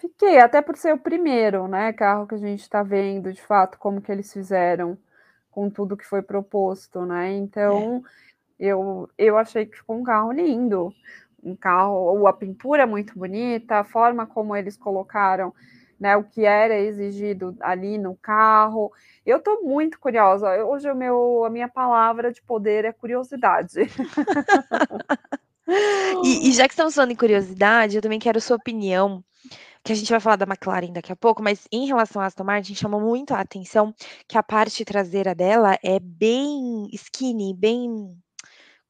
Fiquei, 0.00 0.38
até 0.38 0.62
por 0.62 0.76
ser 0.78 0.94
o 0.94 0.98
primeiro, 0.98 1.68
né, 1.68 1.92
carro 1.92 2.26
que 2.26 2.34
a 2.34 2.38
gente 2.38 2.68
tá 2.70 2.82
vendo, 2.82 3.30
de 3.32 3.42
fato, 3.42 3.78
como 3.78 4.00
que 4.00 4.10
eles 4.10 4.32
fizeram 4.32 4.96
com 5.50 5.68
tudo 5.68 5.96
que 5.96 6.06
foi 6.06 6.22
proposto, 6.22 7.04
né. 7.04 7.28
É. 7.28 7.36
Então, 7.36 8.02
eu 8.58 9.08
eu 9.18 9.36
achei 9.38 9.66
que 9.66 9.76
ficou 9.76 9.96
um 9.98 10.02
carro 10.04 10.32
lindo, 10.32 10.92
um 11.42 11.54
carro 11.56 11.94
ou 11.96 12.26
a 12.26 12.32
pintura 12.32 12.86
muito 12.86 13.18
bonita, 13.18 13.76
a 13.80 13.84
forma 13.84 14.26
como 14.26 14.56
eles 14.56 14.76
colocaram, 14.76 15.54
né, 15.98 16.16
o 16.16 16.24
que 16.24 16.44
era 16.46 16.78
exigido 16.78 17.54
ali 17.60 17.98
no 17.98 18.16
carro. 18.16 18.90
Eu 19.26 19.36
estou 19.38 19.62
muito 19.62 20.00
curiosa, 20.00 20.64
hoje 20.64 20.90
o 20.90 20.94
meu 20.96 21.44
a 21.44 21.50
minha 21.50 21.68
palavra 21.68 22.32
de 22.32 22.42
poder 22.42 22.86
é 22.86 22.92
curiosidade. 22.92 23.80
E 26.24 26.48
e 26.48 26.52
já 26.52 26.66
que 26.66 26.72
estamos 26.72 26.94
falando 26.96 27.12
em 27.12 27.16
curiosidade, 27.16 27.96
eu 27.96 28.02
também 28.02 28.18
quero 28.18 28.40
sua 28.40 28.56
opinião, 28.56 29.22
que 29.84 29.92
a 29.92 29.94
gente 29.96 30.10
vai 30.10 30.20
falar 30.20 30.36
da 30.36 30.46
McLaren 30.46 30.92
daqui 30.92 31.12
a 31.12 31.16
pouco, 31.16 31.42
mas 31.42 31.66
em 31.72 31.86
relação 31.86 32.20
à 32.20 32.26
Aston 32.26 32.44
Martin, 32.44 32.74
chamou 32.74 33.00
muito 33.00 33.32
a 33.32 33.40
atenção 33.40 33.94
que 34.28 34.36
a 34.36 34.42
parte 34.42 34.84
traseira 34.84 35.34
dela 35.34 35.78
é 35.82 35.98
bem 35.98 36.88
skinny, 36.92 37.54
bem 37.54 38.16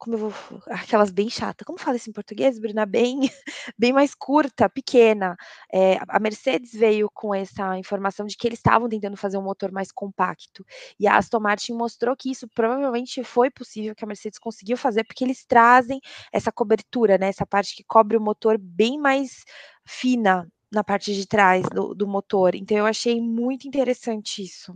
como 0.00 0.16
eu 0.16 0.30
vou 0.30 0.62
aquelas 0.70 1.10
bem 1.10 1.28
chata. 1.28 1.62
Como 1.64 1.78
fala 1.78 1.96
isso 1.96 2.08
em 2.08 2.12
português, 2.12 2.58
Bruna? 2.58 2.86
Bem 2.86 3.20
bem 3.78 3.92
mais 3.92 4.14
curta, 4.14 4.68
pequena. 4.68 5.36
Eh, 5.72 5.98
a 6.08 6.18
Mercedes 6.18 6.72
veio 6.72 7.10
com 7.12 7.34
essa 7.34 7.78
informação 7.78 8.26
de 8.26 8.36
que 8.36 8.48
eles 8.48 8.58
estavam 8.58 8.88
tentando 8.88 9.16
fazer 9.16 9.36
um 9.36 9.42
motor 9.42 9.70
mais 9.70 9.92
compacto. 9.92 10.64
E 10.98 11.06
a 11.06 11.18
Aston 11.18 11.40
Martin 11.40 11.74
mostrou 11.74 12.16
que 12.16 12.30
isso 12.30 12.48
provavelmente 12.54 13.22
foi 13.22 13.50
possível, 13.50 13.94
que 13.94 14.02
a 14.02 14.08
Mercedes 14.08 14.38
conseguiu 14.38 14.76
fazer, 14.78 15.04
porque 15.04 15.22
eles 15.22 15.44
trazem 15.44 16.00
essa 16.32 16.50
cobertura, 16.50 17.18
né, 17.18 17.28
essa 17.28 17.46
parte 17.46 17.76
que 17.76 17.84
cobre 17.86 18.16
o 18.16 18.20
motor 18.20 18.56
bem 18.58 18.98
mais 18.98 19.44
fina 19.86 20.48
na 20.72 20.84
parte 20.84 21.14
de 21.14 21.26
trás 21.26 21.64
do 21.70 21.94
do 21.94 22.06
motor. 22.08 22.54
Então 22.54 22.76
eu 22.78 22.86
achei 22.86 23.20
muito 23.20 23.66
interessante 23.68 24.42
isso. 24.42 24.74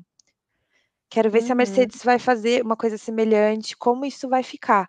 Quero 1.11 1.31
ver 1.31 1.43
se 1.43 1.53
a 1.53 1.55
Uhum. 1.55 1.55
Mercedes 1.55 2.03
vai 2.03 2.19
fazer 2.19 2.63
uma 2.65 2.77
coisa 2.77 2.99
semelhante, 2.99 3.77
como 3.77 4.05
isso 4.05 4.29
vai 4.29 4.43
ficar. 4.43 4.89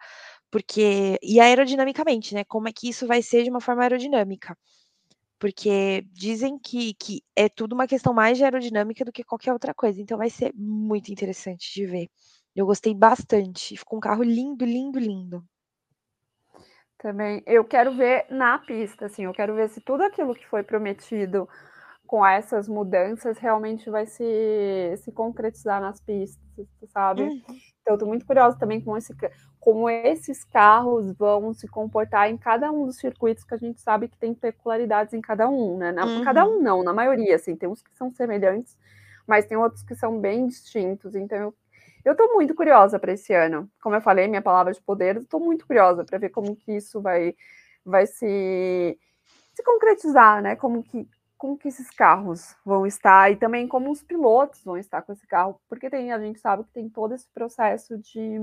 Porque 0.52 1.18
e 1.22 1.40
aerodinamicamente, 1.40 2.34
né, 2.34 2.44
como 2.46 2.68
é 2.70 2.72
que 2.74 2.90
isso 2.90 3.06
vai 3.08 3.22
ser 3.22 3.44
de 3.44 3.50
uma 3.50 3.62
forma 3.62 3.84
aerodinâmica. 3.84 4.58
Porque 5.40 6.04
dizem 6.14 6.60
que 6.60 6.94
que 6.96 7.24
é 7.36 7.50
tudo 7.50 7.74
uma 7.74 7.88
questão 7.88 8.14
mais 8.14 8.38
de 8.38 8.46
aerodinâmica 8.46 9.06
do 9.06 9.12
que 9.14 9.24
qualquer 9.26 9.54
outra 9.54 9.74
coisa, 9.74 10.02
então 10.02 10.18
vai 10.20 10.30
ser 10.32 10.54
muito 10.56 11.12
interessante 11.12 11.74
de 11.74 11.86
ver. 11.88 12.10
Eu 12.56 12.66
gostei 12.68 12.94
bastante, 12.96 13.78
ficou 13.78 13.98
um 14.00 14.02
carro 14.02 14.24
lindo, 14.24 14.66
lindo, 14.66 15.00
lindo. 15.00 15.44
Também. 17.06 17.44
Eu 17.46 17.64
quero 17.64 17.94
ver 17.94 18.26
na 18.32 18.58
pista, 18.58 19.06
assim, 19.06 19.26
eu 19.26 19.32
quero 19.32 19.54
ver 19.54 19.70
se 19.70 19.80
tudo 19.80 20.02
aquilo 20.02 20.34
que 20.34 20.48
foi 20.48 20.64
prometido 20.64 21.48
com 22.08 22.26
essas 22.26 22.68
mudanças 22.68 23.38
realmente 23.38 23.92
vai 23.92 24.08
se 24.08 24.96
se 24.98 25.12
concretizar 25.12 25.80
nas 25.80 26.02
pistas, 26.02 26.42
sabe. 26.88 27.22
Uhum. 27.22 27.44
Então 27.82 27.94
eu 27.94 27.98
tô 28.00 28.08
muito 28.08 28.26
curiosa 28.26 28.58
também 28.58 28.82
com 28.82 28.98
esse 28.98 29.14
como 29.60 29.88
esses 29.88 30.44
carros 30.46 31.16
vão 31.16 31.54
se 31.54 31.68
comportar 31.68 32.28
em 32.28 32.38
cada 32.38 32.72
um 32.72 32.88
dos 32.88 32.98
circuitos 32.98 33.44
que 33.44 33.54
a 33.54 33.58
gente 33.58 33.80
sabe 33.82 34.08
que 34.08 34.18
tem 34.18 34.34
peculiaridades 34.34 35.14
em 35.14 35.22
cada 35.22 35.48
um, 35.48 35.78
né, 35.78 35.92
na 35.92 36.08
cada 36.24 36.44
Uhum. 36.44 36.58
um 36.58 36.62
não, 36.64 36.84
na 36.84 36.92
maioria, 36.92 37.36
assim, 37.36 37.56
tem 37.56 37.70
uns 37.70 37.84
que 37.84 37.96
são 37.96 38.12
semelhantes, 38.12 38.76
mas 39.28 39.46
tem 39.46 39.56
outros 39.58 39.84
que 39.84 39.94
são 39.94 40.20
bem 40.20 40.48
distintos, 40.48 41.14
então 41.14 41.38
eu 41.38 41.54
eu 42.06 42.16
tô 42.16 42.34
muito 42.34 42.56
curiosa 42.56 43.00
pra 43.00 43.14
esse 43.14 43.34
ano. 43.34 43.70
Como 43.82 43.96
eu 43.96 44.02
falei, 44.02 44.28
minha 44.28 44.42
palavra 44.42 44.74
de 44.74 44.82
poder, 44.82 45.24
tô 45.28 45.40
muito 45.40 45.68
curiosa 45.68 46.06
pra 46.06 46.18
ver 46.20 46.30
como 46.30 46.56
que 46.56 46.74
isso 46.78 47.02
vai 47.02 47.36
vai 47.86 48.06
se 48.08 48.98
se 49.56 49.64
concretizar, 49.64 50.42
né, 50.44 50.56
como 50.58 50.84
que 50.84 51.08
como 51.38 51.58
que 51.58 51.68
esses 51.70 51.90
carros 51.92 52.56
vão 52.66 52.88
estar 52.88 53.32
e 53.32 53.36
também 53.38 53.68
como 53.68 53.92
os 53.92 54.04
pilotos 54.04 54.64
vão 54.64 54.78
estar 54.78 55.02
com 55.04 55.14
esse 55.14 55.28
carro, 55.28 55.60
porque 55.70 55.90
tem 55.90 56.12
a 56.14 56.20
gente 56.20 56.40
sabe 56.40 56.64
que 56.66 56.72
tem 56.74 56.90
todo 56.90 57.14
esse 57.16 57.28
processo 57.34 57.98
de 58.00 58.40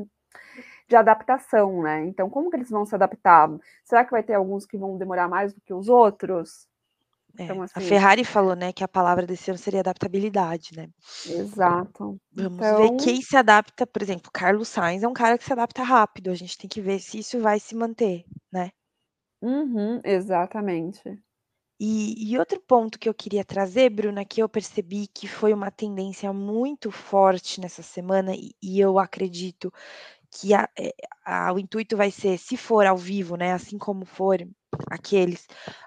de 0.88 0.96
adaptação, 0.96 1.83
né, 1.83 2.05
então 2.07 2.31
como 2.31 2.51
que 2.51 2.57
eles 2.57 2.70
vão 2.70 2.87
se 2.87 2.94
adaptar? 2.96 3.51
Será 3.85 4.05
que 4.05 4.11
vai 4.12 4.22
ter 4.25 4.35
alguns 4.35 4.66
que 4.66 4.79
vão 4.79 4.98
demorar 4.98 5.29
mais 5.29 5.55
do 5.55 5.61
que 5.62 5.75
os 5.75 5.88
outros? 5.88 6.66
É, 7.38 7.44
Então 7.44 7.62
a 7.74 7.80
assim 7.80 7.80
Ferrari 7.80 8.24
falou, 8.24 8.54
né, 8.54 8.72
que 8.72 8.84
a 8.84 8.88
palavra 8.88 9.26
desse 9.26 9.50
ano 9.50 9.58
seria 9.58 9.80
adaptabilidade, 9.80 10.70
né. 10.76 10.88
Exato. 11.24 12.20
Vamos 12.34 12.70
ver 12.72 12.90
Então 12.90 12.98
quem 12.98 13.22
se 13.22 13.36
adapta, 13.36 13.86
por 13.86 14.02
exemplo, 14.02 14.30
Carlos 14.32 14.68
Sainz 14.68 15.02
é 15.02 15.08
um 15.08 15.14
cara 15.14 15.38
que 15.38 15.44
se 15.44 15.52
adapta 15.52 15.82
rápido, 15.82 16.30
a 16.30 16.34
gente 16.34 16.58
tem 16.58 16.68
que 16.68 16.80
ver 16.80 16.98
se 17.00 17.18
isso 17.18 17.40
vai 17.40 17.58
se 17.58 17.74
manter, 17.74 18.24
né. 18.52 18.70
Uhum, 19.42 20.00
exatamente. 20.04 21.22
E 21.80 22.30
e 22.32 22.38
outro 22.38 22.60
ponto 22.60 22.98
que 22.98 23.08
eu 23.08 23.14
queria 23.14 23.44
trazer, 23.44 23.90
Bruna, 23.90 24.24
que 24.24 24.40
eu 24.42 24.48
percebi 24.48 25.06
que 25.08 25.26
foi 25.26 25.52
uma 25.52 25.70
tendência 25.70 26.32
muito 26.32 26.90
forte 26.90 27.60
nessa 27.60 27.82
semana 27.82 28.34
e 28.36 28.52
e 28.62 28.78
eu 28.80 28.98
acredito 28.98 29.72
que 30.32 30.54
a 30.54 30.68
eh, 30.78 30.94
a 31.26 31.52
o 31.54 31.58
intuito 31.58 31.96
vai 31.96 32.10
ser, 32.10 32.38
se 32.38 32.56
for 32.56 32.86
ao 32.86 32.96
vivo, 32.98 33.36
né, 33.36 33.52
assim 33.52 33.78
como 33.78 34.04
for 34.06 34.38
aqueles, 34.90 35.46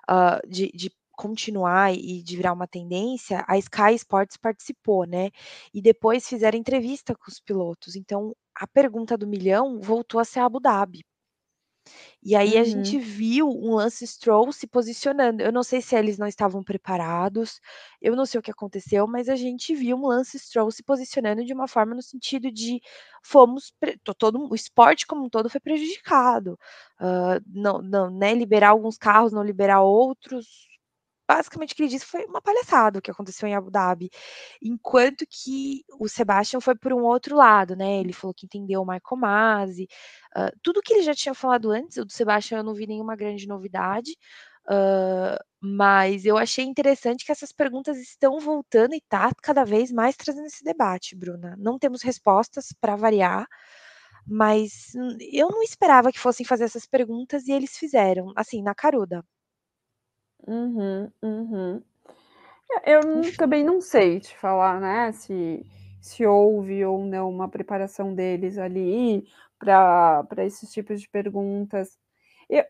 hã, 0.09 0.39
de 0.47 0.71
de 0.73 0.91
continuar 1.15 1.93
e 1.95 2.21
de 2.23 2.35
virar 2.37 2.53
uma 2.53 2.67
tendência, 2.67 3.43
a 3.47 3.57
Sky 3.57 3.95
Sports 3.95 4.37
participou, 4.37 5.05
né, 5.05 5.29
e 5.73 5.81
depois 5.81 6.27
fizeram 6.27 6.57
entrevista 6.57 7.15
com 7.15 7.29
os 7.29 7.39
pilotos, 7.39 7.95
então 7.95 8.35
a 8.55 8.67
pergunta 8.67 9.17
do 9.17 9.27
milhão 9.27 9.79
voltou 9.81 10.19
a 10.19 10.25
ser 10.25 10.39
Abu 10.39 10.59
Dhabi. 10.59 11.01
E 12.21 12.35
aí 12.35 12.57
a 12.57 12.63
gente 12.63 12.97
Uhum. 12.97 12.99
viu 12.99 13.47
um 13.49 13.75
Lance 13.75 14.05
Stroll 14.07 14.51
se 14.51 14.67
posicionando, 14.67 15.41
eu 15.43 15.51
não 15.51 15.63
sei 15.63 15.81
se 15.81 15.95
eles 15.95 16.17
não 16.17 16.27
estavam 16.27 16.63
preparados, 16.63 17.59
eu 18.01 18.15
não 18.15 18.25
sei 18.25 18.39
o 18.39 18.43
que 18.43 18.51
aconteceu, 18.51 19.07
mas 19.07 19.29
a 19.29 19.35
gente 19.35 19.75
viu 19.75 19.97
um 19.97 20.07
Lance 20.07 20.37
Stroll 20.39 20.71
se 20.71 20.83
posicionando 20.83 21.45
de 21.45 21.53
uma 21.53 21.67
forma 21.67 21.95
no 21.95 22.01
sentido 22.01 22.51
de 22.51 22.81
fomos 23.23 23.71
todo 24.17 24.39
o 24.49 24.55
esporte 24.55 25.05
como 25.07 25.25
um 25.25 25.29
todo 25.29 25.49
foi 25.49 25.59
prejudicado. 25.61 26.57
Hã, 26.99 27.39
não 27.47 27.81
não, 27.81 28.09
né, 28.09 28.33
liberar 28.33 28.69
alguns 28.69 28.97
carros, 28.97 29.31
não 29.33 29.43
liberar 29.43 29.81
outros. 29.81 30.67
Basicamente 31.27 31.73
o 31.73 31.75
que 31.75 31.83
ele 31.83 31.89
disse 31.89 32.05
foi 32.05 32.25
uma 32.25 32.41
palhaçada 32.41 32.99
o 32.99 33.01
que 33.01 33.11
aconteceu 33.11 33.47
em 33.47 33.55
Abu 33.55 33.71
Dhabi. 33.71 34.09
Enquanto 34.61 35.25
que 35.29 35.83
o 35.99 36.07
Sebastian 36.07 36.61
foi 36.61 36.75
por 36.75 36.93
um 36.93 37.03
outro 37.03 37.35
lado, 37.35 37.75
né? 37.75 37.99
Ele 37.99 38.13
falou 38.13 38.33
que 38.33 38.45
entendeu 38.45 38.81
o 38.81 38.85
Michael 38.85 39.17
Masi. 39.17 39.87
Uh, 40.35 40.51
tudo 40.61 40.81
que 40.81 40.93
ele 40.93 41.03
já 41.03 41.13
tinha 41.15 41.33
falado 41.33 41.71
antes, 41.71 41.97
o 41.97 42.05
do 42.05 42.11
Sebastian 42.11 42.59
eu 42.59 42.63
não 42.63 42.73
vi 42.73 42.87
nenhuma 42.87 43.15
grande 43.15 43.47
novidade. 43.47 44.11
Uh, 44.67 45.37
mas 45.61 46.25
eu 46.25 46.37
achei 46.37 46.65
interessante 46.65 47.25
que 47.25 47.31
essas 47.31 47.51
perguntas 47.51 47.97
estão 47.97 48.39
voltando 48.39 48.95
e 48.95 49.01
tá 49.01 49.31
cada 49.41 49.63
vez 49.63 49.91
mais 49.91 50.15
trazendo 50.15 50.47
esse 50.47 50.63
debate, 50.63 51.15
Bruna. 51.15 51.55
Não 51.57 51.77
temos 51.79 52.01
respostas 52.01 52.73
para 52.81 52.95
variar, 52.95 53.47
mas 54.27 54.93
eu 55.31 55.49
não 55.49 55.61
esperava 55.63 56.11
que 56.11 56.19
fossem 56.19 56.45
fazer 56.45 56.65
essas 56.65 56.85
perguntas 56.87 57.47
e 57.47 57.51
eles 57.51 57.77
fizeram, 57.77 58.33
assim, 58.35 58.61
na 58.63 58.73
caruda. 58.75 59.23
Uhum, 60.47 61.11
uhum. 61.21 61.83
Eu 62.85 63.01
também 63.37 63.63
não 63.63 63.79
sei 63.81 64.19
te 64.19 64.35
falar, 64.37 64.79
né, 64.79 65.11
se, 65.11 65.65
se 66.01 66.25
houve 66.25 66.83
ou 66.85 67.05
não 67.05 67.29
uma 67.29 67.47
preparação 67.49 68.13
deles 68.13 68.57
ali 68.57 69.27
para 69.59 70.45
esses 70.45 70.71
tipos 70.71 71.01
de 71.01 71.09
perguntas. 71.09 71.97
Eu, 72.49 72.65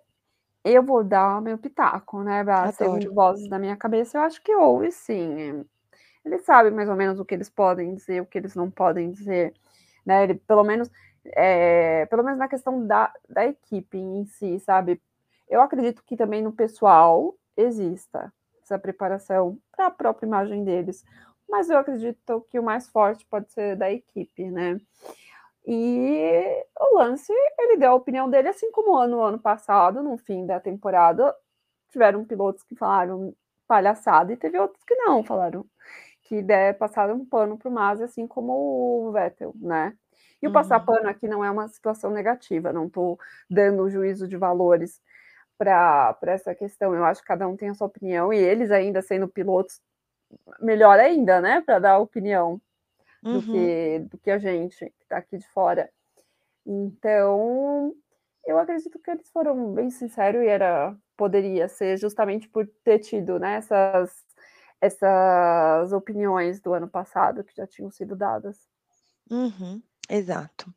eu 0.66 0.84
vou 0.84 1.04
dar 1.04 1.42
meu 1.42 1.58
pitaco, 1.58 2.24
né, 2.24 2.44
segundo 2.74 3.14
vozes 3.14 3.50
da 3.50 3.60
minha 3.60 3.78
cabeça, 3.78 4.18
eu 4.18 4.24
acho 4.24 4.42
que 4.44 4.56
houve 4.56 4.92
sim. 4.92 5.66
Eles 6.26 6.44
sabem 6.46 6.72
mais 6.74 6.90
ou 6.90 6.96
menos 6.96 7.20
o 7.20 7.26
que 7.26 7.36
eles 7.36 7.50
podem 7.50 7.96
dizer, 7.96 8.22
o 8.22 8.26
que 8.26 8.38
eles 8.38 8.56
não 8.56 8.72
podem 8.72 9.12
dizer, 9.12 9.54
né, 10.06 10.24
ele, 10.24 10.36
pelo 10.36 10.64
menos 10.64 10.90
é, 11.26 12.06
pelo 12.08 12.24
menos 12.24 12.38
na 12.40 12.48
questão 12.48 12.86
da, 12.86 13.12
da 13.30 13.46
equipe 13.48 13.98
em 13.98 14.26
si, 14.26 14.60
sabe? 14.60 15.02
Eu 15.50 15.62
acredito 15.62 16.04
que 16.06 16.16
também 16.18 16.42
no 16.42 16.52
pessoal 16.52 17.36
exista 17.58 18.34
essa 18.62 18.80
preparação 18.80 19.58
para 19.72 19.88
a 19.88 19.92
própria 19.92 20.26
imagem 20.26 20.64
deles, 20.64 21.04
mas 21.48 21.70
eu 21.70 21.78
acredito 21.78 22.46
que 22.50 22.60
o 22.60 22.64
mais 22.64 22.90
forte 22.90 23.26
pode 23.26 23.52
ser 23.52 23.76
da 23.76 23.92
equipe, 23.92 24.50
né? 24.50 24.80
E 25.68 26.64
o 26.80 26.98
Lance, 26.98 27.34
ele 27.58 27.78
deu 27.78 27.92
a 27.92 27.96
opinião 27.96 28.30
dele, 28.30 28.50
assim 28.50 28.72
como 28.72 29.06
no 29.08 29.22
ano 29.22 29.40
passado, 29.40 30.04
no 30.04 30.18
fim 30.18 30.46
da 30.46 30.60
temporada, 30.60 31.36
tiveram 31.90 32.26
pilotos 32.26 32.64
que 32.64 32.76
falaram 32.76 33.34
palhaçada 33.68 34.32
e 34.32 34.38
teve 34.38 34.60
outros 34.60 34.84
que 34.84 34.96
não, 34.96 35.24
falaram 35.24 35.66
que 36.22 36.44
passaram 36.80 37.16
um 37.16 37.26
pano 37.26 37.58
para 37.58 37.70
o 37.70 37.72
Masi, 37.72 38.04
assim 38.04 38.28
como 38.28 39.08
o 39.08 39.12
Vettel, 39.12 39.54
né? 39.56 39.96
E 40.42 40.48
o 40.48 40.52
passar 40.52 40.80
uhum. 40.80 40.86
pano 40.86 41.10
aqui 41.10 41.28
não 41.28 41.44
é 41.44 41.50
uma 41.50 41.68
situação 41.68 42.12
negativa, 42.12 42.74
não 42.74 42.88
estou 42.88 43.18
dando 43.50 43.90
juízo 43.90 44.28
de 44.28 44.38
valores 44.38 45.02
para 45.58 46.18
essa 46.24 46.54
questão. 46.54 46.94
Eu 46.94 47.06
acho 47.06 47.22
que 47.22 47.28
cada 47.28 47.48
um 47.48 47.56
tem 47.56 47.70
a 47.70 47.74
sua 47.74 47.88
opinião, 47.88 48.32
e 48.34 48.38
eles 48.38 48.72
ainda 48.72 49.02
sendo 49.02 49.28
pilotos, 49.28 49.82
melhor 50.60 51.00
ainda, 51.00 51.42
né? 51.42 51.62
Para 51.62 51.80
dar 51.80 52.00
opinião 52.00 52.62
do, 53.22 53.32
uhum. 53.32 53.42
que, 53.42 54.00
do 54.10 54.18
que 54.18 54.32
a 54.32 54.38
gente 54.38 54.78
que 54.78 55.04
está 55.04 55.18
aqui 55.18 55.38
de 55.38 55.48
fora. 55.50 55.90
Então, 56.66 57.94
eu 58.46 58.58
acredito 58.60 59.00
que 59.00 59.12
eles 59.12 59.30
foram 59.32 59.74
bem 59.74 59.90
sinceros 59.90 60.44
e 60.44 60.48
era 60.48 60.96
poderia 61.18 61.68
ser 61.68 61.98
justamente 61.98 62.48
por 62.50 62.68
ter 62.84 63.00
tido 63.00 63.40
né, 63.40 63.56
essas, 63.56 64.12
essas 64.82 65.94
opiniões 65.94 66.60
do 66.60 66.74
ano 66.74 66.88
passado 66.88 67.44
que 67.44 67.56
já 67.56 67.66
tinham 67.66 67.90
sido 67.90 68.16
dadas. 68.16 68.68
Uhum. 69.30 69.82
Exato. 70.10 70.72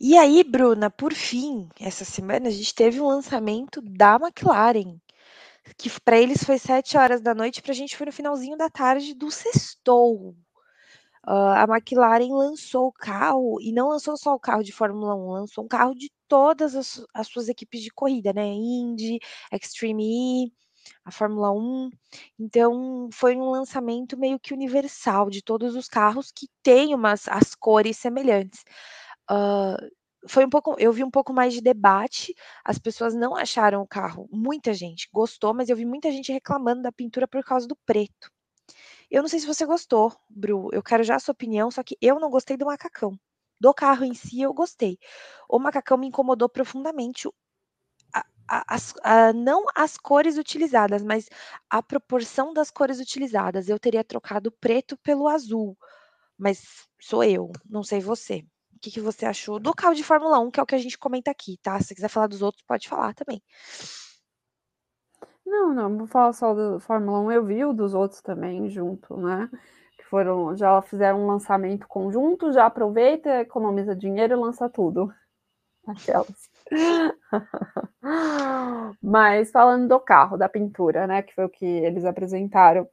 E 0.00 0.16
aí, 0.16 0.42
Bruna, 0.44 0.90
por 0.90 1.12
fim, 1.14 1.68
essa 1.78 2.04
semana 2.04 2.48
a 2.48 2.50
gente 2.52 2.74
teve 2.74 3.00
o 3.00 3.06
lançamento 3.08 3.80
da 3.82 4.16
McLaren, 4.16 4.98
que 5.78 5.90
para 6.00 6.18
eles 6.20 6.44
foi 6.44 6.58
sete 6.58 6.96
horas 6.96 7.20
da 7.20 7.34
noite, 7.34 7.62
para 7.62 7.72
a 7.72 7.74
gente 7.74 7.96
foi 7.96 8.06
no 8.06 8.12
finalzinho 8.12 8.56
da 8.56 8.70
tarde 8.70 9.14
do 9.14 9.30
sextou. 9.30 10.34
Uh, 11.26 11.54
a 11.56 11.64
McLaren 11.68 12.28
lançou 12.34 12.88
o 12.88 12.92
carro, 12.92 13.58
e 13.60 13.72
não 13.72 13.88
lançou 13.88 14.16
só 14.16 14.34
o 14.34 14.40
carro 14.40 14.62
de 14.62 14.72
Fórmula 14.72 15.14
1, 15.14 15.30
lançou 15.30 15.64
um 15.64 15.68
carro 15.68 15.94
de 15.94 16.10
todas 16.28 16.74
as, 16.74 17.02
as 17.14 17.28
suas 17.28 17.48
equipes 17.48 17.82
de 17.82 17.90
corrida, 17.90 18.32
né? 18.32 18.46
Indy, 18.46 19.18
Extreme 19.52 20.46
E, 20.48 20.52
a 21.04 21.10
Fórmula 21.10 21.52
1. 21.52 21.90
Então, 22.38 23.08
foi 23.12 23.36
um 23.36 23.50
lançamento 23.50 24.16
meio 24.16 24.38
que 24.38 24.54
universal 24.54 25.30
de 25.30 25.42
todos 25.42 25.74
os 25.74 25.88
carros 25.88 26.30
que 26.32 26.48
têm 26.62 26.94
umas 26.94 27.28
as 27.28 27.54
cores 27.54 27.98
semelhantes. 27.98 28.64
Uh, 29.30 29.76
foi 30.28 30.44
um 30.44 30.50
pouco, 30.50 30.76
eu 30.78 30.92
vi 30.92 31.04
um 31.04 31.10
pouco 31.10 31.32
mais 31.32 31.52
de 31.54 31.60
debate. 31.60 32.34
As 32.64 32.78
pessoas 32.78 33.14
não 33.14 33.36
acharam 33.36 33.82
o 33.82 33.86
carro, 33.86 34.28
muita 34.32 34.72
gente 34.72 35.08
gostou, 35.12 35.54
mas 35.54 35.68
eu 35.68 35.76
vi 35.76 35.84
muita 35.84 36.10
gente 36.10 36.32
reclamando 36.32 36.82
da 36.82 36.92
pintura 36.92 37.28
por 37.28 37.44
causa 37.44 37.66
do 37.66 37.76
preto. 37.86 38.30
Eu 39.10 39.22
não 39.22 39.28
sei 39.28 39.40
se 39.40 39.46
você 39.46 39.66
gostou, 39.66 40.12
Bru. 40.28 40.70
Eu 40.72 40.82
quero 40.82 41.04
já 41.04 41.16
a 41.16 41.20
sua 41.20 41.32
opinião, 41.32 41.70
só 41.70 41.82
que 41.82 41.96
eu 42.00 42.18
não 42.18 42.30
gostei 42.30 42.56
do 42.56 42.66
macacão. 42.66 43.18
Do 43.60 43.72
carro 43.72 44.04
em 44.04 44.14
si, 44.14 44.40
eu 44.40 44.52
gostei. 44.52 44.98
O 45.48 45.58
macacão 45.58 45.96
me 45.96 46.08
incomodou 46.08 46.48
profundamente 46.48 47.28
as, 48.48 48.94
a, 49.02 49.32
não 49.32 49.64
as 49.74 49.96
cores 49.96 50.36
utilizadas, 50.36 51.02
mas 51.02 51.28
a 51.68 51.82
proporção 51.82 52.52
das 52.52 52.70
cores 52.70 53.00
utilizadas. 53.00 53.68
Eu 53.68 53.78
teria 53.78 54.04
trocado 54.04 54.50
preto 54.52 54.96
pelo 54.98 55.28
azul, 55.28 55.76
mas 56.38 56.86
sou 57.00 57.24
eu, 57.24 57.50
não 57.68 57.82
sei 57.82 58.00
você. 58.00 58.44
O 58.74 58.80
que, 58.80 58.90
que 58.90 59.00
você 59.00 59.24
achou 59.24 59.58
do 59.58 59.74
carro 59.74 59.94
de 59.94 60.04
Fórmula 60.04 60.38
1, 60.40 60.50
que 60.50 60.60
é 60.60 60.62
o 60.62 60.66
que 60.66 60.74
a 60.74 60.78
gente 60.78 60.98
comenta 60.98 61.30
aqui, 61.30 61.58
tá? 61.62 61.80
Se 61.80 61.94
quiser 61.94 62.08
falar 62.08 62.26
dos 62.26 62.42
outros, 62.42 62.62
pode 62.66 62.88
falar 62.88 63.14
também. 63.14 63.42
Não, 65.46 65.72
não, 65.74 65.98
vou 65.98 66.06
falar 66.06 66.32
só 66.32 66.54
do 66.54 66.80
Fórmula 66.80 67.20
1, 67.20 67.32
eu 67.32 67.44
vi 67.44 67.64
o 67.64 67.72
dos 67.72 67.94
outros 67.94 68.20
também 68.20 68.68
junto, 68.68 69.16
né? 69.16 69.48
Que 69.96 70.04
foram, 70.04 70.56
já 70.56 70.80
fizeram 70.82 71.22
um 71.22 71.26
lançamento 71.26 71.86
conjunto, 71.86 72.52
já 72.52 72.66
aproveita, 72.66 73.40
economiza 73.40 73.94
dinheiro 73.94 74.34
e 74.34 74.36
lança 74.36 74.68
tudo. 74.68 75.12
Aquelas. 75.86 76.50
Mas 79.02 79.50
falando 79.50 79.88
do 79.88 79.98
carro, 79.98 80.36
da 80.36 80.48
pintura, 80.48 81.06
né? 81.06 81.22
Que 81.22 81.34
foi 81.34 81.44
o 81.44 81.48
que 81.50 81.64
eles 81.64 82.04
apresentaram. 82.04 82.88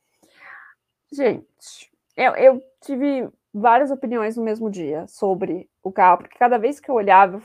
Gente, 1.12 1.92
eu, 2.16 2.34
eu 2.36 2.64
tive 2.82 3.30
várias 3.54 3.92
opiniões 3.92 4.38
no 4.38 4.44
mesmo 4.44 4.70
dia 4.70 5.06
sobre 5.08 5.70
o 5.84 5.92
carro, 5.92 6.20
porque 6.20 6.38
cada 6.38 6.58
vez 6.58 6.80
que 6.80 6.90
eu 6.90 6.96
olhava, 6.96 7.42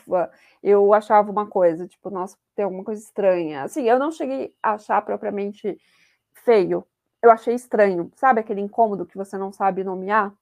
eu 0.62 0.94
achava 0.94 1.30
uma 1.30 1.46
coisa, 1.46 1.86
tipo, 1.86 2.10
nossa, 2.10 2.36
tem 2.54 2.64
alguma 2.64 2.84
coisa 2.84 3.02
estranha. 3.02 3.64
Assim, 3.64 3.88
eu 3.88 3.98
não 3.98 4.12
cheguei 4.12 4.54
a 4.62 4.74
achar 4.74 5.02
propriamente 5.02 5.76
feio, 6.44 6.86
eu 7.22 7.30
achei 7.30 7.54
estranho, 7.54 8.10
sabe 8.14 8.40
aquele 8.40 8.60
incômodo 8.60 9.06
que 9.06 9.16
você 9.16 9.36
não 9.36 9.52
sabe 9.52 9.82
nomear? 9.82 10.32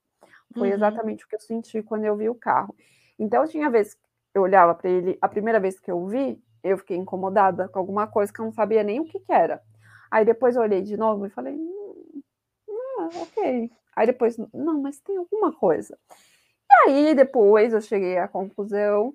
Foi 0.53 0.69
uhum. 0.69 0.75
exatamente 0.75 1.25
o 1.25 1.27
que 1.27 1.35
eu 1.35 1.39
senti 1.39 1.81
quando 1.81 2.05
eu 2.05 2.15
vi 2.15 2.29
o 2.29 2.35
carro. 2.35 2.75
Então, 3.17 3.47
tinha 3.47 3.69
vezes 3.69 3.97
eu 4.33 4.41
olhava 4.41 4.75
para 4.75 4.89
ele, 4.89 5.17
a 5.21 5.27
primeira 5.27 5.59
vez 5.59 5.79
que 5.79 5.89
eu 5.89 6.05
vi, 6.05 6.39
eu 6.65 6.77
fiquei 6.77 6.97
incomodada 6.97 7.67
com 7.69 7.79
alguma 7.79 8.07
coisa 8.07 8.31
que 8.33 8.39
eu 8.39 8.45
não 8.45 8.51
sabia 8.51 8.83
nem 8.83 8.99
o 8.99 9.05
que, 9.05 9.19
que 9.19 9.31
era. 9.31 9.61
Aí 10.09 10.25
depois 10.25 10.55
eu 10.55 10.61
olhei 10.61 10.81
de 10.81 10.97
novo 10.97 11.25
e 11.25 11.29
falei, 11.29 11.53
hum, 11.53 12.21
ah, 12.99 13.09
ok. 13.21 13.71
Aí 13.95 14.07
depois, 14.07 14.37
não, 14.53 14.81
mas 14.81 14.99
tem 14.99 15.17
alguma 15.17 15.51
coisa. 15.53 15.97
E 16.69 16.89
aí 16.89 17.15
depois 17.15 17.73
eu 17.73 17.81
cheguei 17.81 18.17
à 18.17 18.27
conclusão 18.27 19.13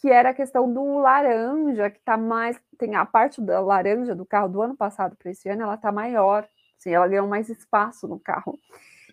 que 0.00 0.10
era 0.10 0.30
a 0.30 0.34
questão 0.34 0.72
do 0.72 0.98
laranja, 0.98 1.90
que 1.90 2.00
tá 2.00 2.16
mais. 2.16 2.58
Tem 2.78 2.94
a 2.94 3.04
parte 3.04 3.40
da 3.40 3.60
laranja 3.60 4.14
do 4.14 4.24
carro 4.24 4.48
do 4.48 4.62
ano 4.62 4.76
passado 4.76 5.16
para 5.16 5.30
esse 5.30 5.48
ano, 5.48 5.62
ela 5.62 5.76
tá 5.76 5.90
maior. 5.90 6.48
Assim, 6.78 6.90
ela 6.90 7.08
ganhou 7.08 7.26
mais 7.26 7.48
espaço 7.48 8.06
no 8.06 8.18
carro. 8.20 8.58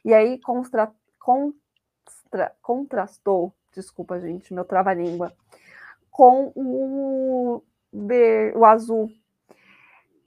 E 0.03 0.13
aí 0.13 0.39
contrastou 2.61 3.53
desculpa, 3.75 4.19
gente, 4.19 4.53
meu 4.53 4.63
trava-língua, 4.63 5.33
com 6.15 6.53
o, 6.55 7.61
o 7.91 8.65
azul. 8.65 9.11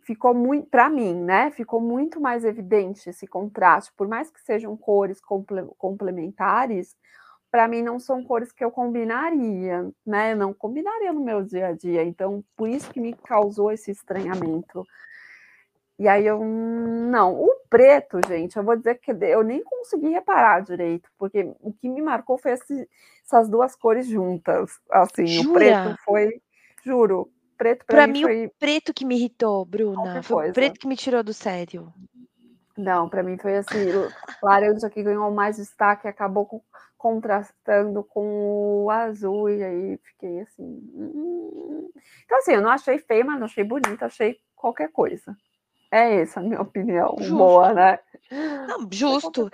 Ficou 0.03 0.35
muito, 0.35 0.68
para 0.68 0.90
mim, 0.90 1.14
né? 1.14 1.51
Ficou 1.51 1.81
muito 1.81 2.20
mais 2.20 2.44
evidente 2.44 3.09
esse 3.09 3.27
contraste, 3.27 3.90
por 3.96 4.07
mais 4.07 4.31
que 4.31 4.38
sejam 4.42 4.77
cores 4.77 5.18
complementares, 5.79 6.94
para 7.51 7.66
mim 7.66 7.81
não 7.81 7.98
são 7.98 8.22
cores 8.22 8.53
que 8.53 8.62
eu 8.62 8.70
combinaria, 8.70 9.90
né? 10.05 10.35
Não 10.35 10.53
combinaria 10.53 11.11
no 11.11 11.24
meu 11.24 11.42
dia 11.42 11.68
a 11.68 11.72
dia. 11.72 12.05
Então, 12.05 12.44
por 12.55 12.68
isso 12.68 12.90
que 12.90 13.01
me 13.01 13.14
causou 13.14 13.72
esse 13.72 13.90
estranhamento. 13.90 14.87
E 15.99 16.07
aí 16.07 16.25
eu 16.25 16.39
não, 16.45 17.35
o 17.35 17.57
preto, 17.69 18.21
gente, 18.29 18.57
eu 18.57 18.63
vou 18.63 18.77
dizer 18.77 19.01
que 19.01 19.11
eu 19.11 19.43
nem 19.43 19.65
consegui 19.65 20.11
reparar 20.11 20.61
direito, 20.61 21.11
porque 21.19 21.53
o 21.61 21.73
que 21.73 21.89
me 21.89 22.01
marcou 22.01 22.39
foi 22.39 22.53
esse, 22.53 22.89
essas 23.25 23.49
duas 23.49 23.75
cores 23.75 24.07
juntas. 24.07 24.79
Assim, 24.91 25.27
Jura? 25.27 25.51
o 25.51 25.55
preto 25.55 25.97
foi, 26.05 26.43
juro, 26.85 27.33
preto 27.57 27.85
para 27.85 28.07
mim, 28.07 28.13
mim 28.13 28.23
foi 28.23 28.47
o 28.47 28.51
preto 28.61 28.95
que 28.95 29.05
me 29.05 29.17
irritou, 29.17 29.65
Bruna. 29.65 30.23
Foi 30.23 30.51
o 30.51 30.53
preto 30.53 30.79
que 30.79 30.87
me 30.87 30.97
tirou 30.97 31.25
do 31.25 31.35
sério. 31.35 31.93
Não, 32.77 33.09
para 33.09 33.25
mim 33.25 33.37
foi 33.37 33.57
assim, 33.57 33.87
laranja 34.41 34.89
que 34.89 35.03
ganhou 35.03 35.33
mais 35.33 35.57
destaque, 35.57 36.07
acabou 36.07 36.63
contrastando 36.97 38.05
com 38.05 38.85
o 38.85 38.91
azul 38.91 39.51
e 39.51 39.65
aí 39.65 39.99
fiquei 39.99 40.41
assim. 40.43 40.63
Hum. 40.95 41.91
Então 42.25 42.39
assim, 42.39 42.53
eu 42.53 42.63
não 42.63 42.71
achei 42.71 42.99
feia, 42.99 43.25
mas 43.25 43.41
não 43.41 43.47
achei 43.47 43.65
bonita, 43.65 44.07
achei 44.07 44.39
qualquer 44.55 44.93
coisa. 44.93 45.37
É 45.90 46.20
essa 46.20 46.40
a 46.40 46.42
minha 46.42 46.61
opinião, 46.61 47.16
justo. 47.18 47.37
boa, 47.37 47.72
né? 47.72 47.98
Não, 48.31 48.87
justo. 48.90 49.51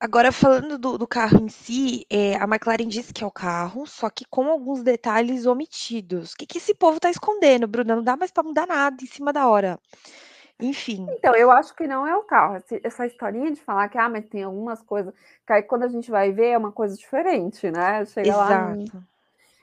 Agora, 0.00 0.32
falando 0.32 0.78
do, 0.78 0.96
do 0.96 1.06
carro 1.06 1.38
em 1.44 1.48
si, 1.48 2.06
é, 2.08 2.36
a 2.36 2.44
McLaren 2.44 2.88
disse 2.88 3.12
que 3.12 3.22
é 3.22 3.26
o 3.26 3.30
carro, 3.30 3.86
só 3.86 4.08
que 4.08 4.24
com 4.24 4.48
alguns 4.48 4.82
detalhes 4.82 5.44
omitidos. 5.44 6.32
O 6.32 6.36
que, 6.36 6.46
que 6.46 6.58
esse 6.58 6.74
povo 6.74 6.98
tá 6.98 7.10
escondendo, 7.10 7.68
Bruna? 7.68 7.96
Não 7.96 8.02
dá 8.02 8.16
mais 8.16 8.30
para 8.30 8.42
mudar 8.42 8.66
nada 8.66 8.96
em 9.02 9.06
cima 9.06 9.30
da 9.30 9.46
hora. 9.46 9.78
Enfim. 10.58 11.06
Então, 11.10 11.34
eu 11.34 11.50
acho 11.50 11.74
que 11.74 11.86
não 11.86 12.06
é 12.06 12.16
o 12.16 12.22
carro. 12.22 12.62
Essa 12.82 13.04
historinha 13.04 13.50
de 13.50 13.60
falar 13.60 13.88
que, 13.88 13.98
ah, 13.98 14.08
mas 14.08 14.24
tem 14.26 14.44
algumas 14.44 14.80
coisas, 14.80 15.12
que 15.46 15.52
aí 15.52 15.62
quando 15.62 15.82
a 15.82 15.88
gente 15.88 16.10
vai 16.10 16.32
ver 16.32 16.50
é 16.50 16.58
uma 16.58 16.72
coisa 16.72 16.96
diferente, 16.96 17.70
né? 17.70 18.04
Chega 18.06 18.28
Exato. 18.28 18.50
lá. 18.50 19.02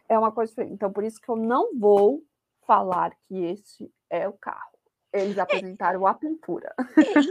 É 0.08 0.20
uma 0.20 0.32
coisa 0.32 0.52
diferente. 0.52 0.74
Então, 0.74 0.92
por 0.92 1.04
isso 1.04 1.20
que 1.20 1.30
eu 1.30 1.36
não 1.36 1.76
vou 1.76 2.22
falar 2.68 3.12
que 3.28 3.46
este 3.46 3.92
é 4.10 4.28
o 4.28 4.34
carro. 4.34 4.79
Eles 5.12 5.38
é. 5.38 5.42
apresentaram 5.42 6.08
é, 6.08 6.12
a 6.12 6.14
pintura. 6.14 6.74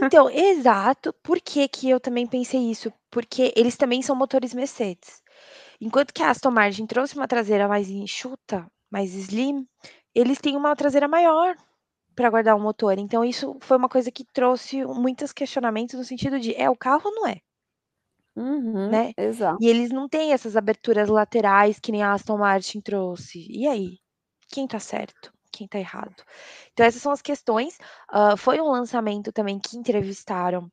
Então, 0.03 0.29
exato. 0.29 1.13
Por 1.23 1.39
que, 1.39 1.67
que 1.67 1.89
eu 1.89 1.99
também 1.99 2.27
pensei 2.27 2.69
isso? 2.69 2.91
Porque 3.09 3.53
eles 3.55 3.77
também 3.77 4.01
são 4.01 4.15
motores 4.15 4.53
Mercedes. 4.53 5.21
Enquanto 5.79 6.13
que 6.13 6.21
a 6.21 6.29
Aston 6.29 6.51
Martin 6.51 6.85
trouxe 6.85 7.15
uma 7.15 7.27
traseira 7.27 7.67
mais 7.67 7.89
enxuta, 7.89 8.69
mais 8.91 9.13
slim, 9.13 9.65
eles 10.13 10.39
têm 10.39 10.57
uma 10.57 10.75
traseira 10.75 11.07
maior 11.07 11.55
para 12.15 12.29
guardar 12.29 12.55
o 12.55 12.59
motor. 12.59 12.97
Então, 12.97 13.23
isso 13.23 13.57
foi 13.61 13.77
uma 13.77 13.87
coisa 13.87 14.11
que 14.11 14.25
trouxe 14.25 14.83
muitos 14.83 15.31
questionamentos 15.31 15.95
no 15.95 16.03
sentido 16.03 16.39
de 16.39 16.53
é 16.55 16.69
o 16.69 16.75
carro 16.75 17.03
ou 17.05 17.15
não 17.15 17.27
é? 17.27 17.37
Uhum, 18.35 18.89
né? 18.89 19.11
Exato. 19.17 19.57
E 19.61 19.67
eles 19.67 19.89
não 19.89 20.07
têm 20.07 20.33
essas 20.33 20.55
aberturas 20.55 21.07
laterais 21.07 21.79
que 21.79 21.91
nem 21.91 22.03
a 22.03 22.13
Aston 22.13 22.37
Martin 22.37 22.81
trouxe. 22.81 23.45
E 23.49 23.67
aí? 23.67 23.97
Quem 24.49 24.67
tá 24.67 24.79
certo? 24.79 25.31
Quem 25.59 25.65
está 25.65 25.79
errado. 25.79 26.15
Então, 26.71 26.85
essas 26.85 27.01
são 27.01 27.11
as 27.11 27.21
questões. 27.21 27.77
Uh, 28.11 28.37
foi 28.37 28.59
um 28.61 28.69
lançamento 28.71 29.31
também 29.31 29.59
que 29.59 29.77
entrevistaram 29.77 30.71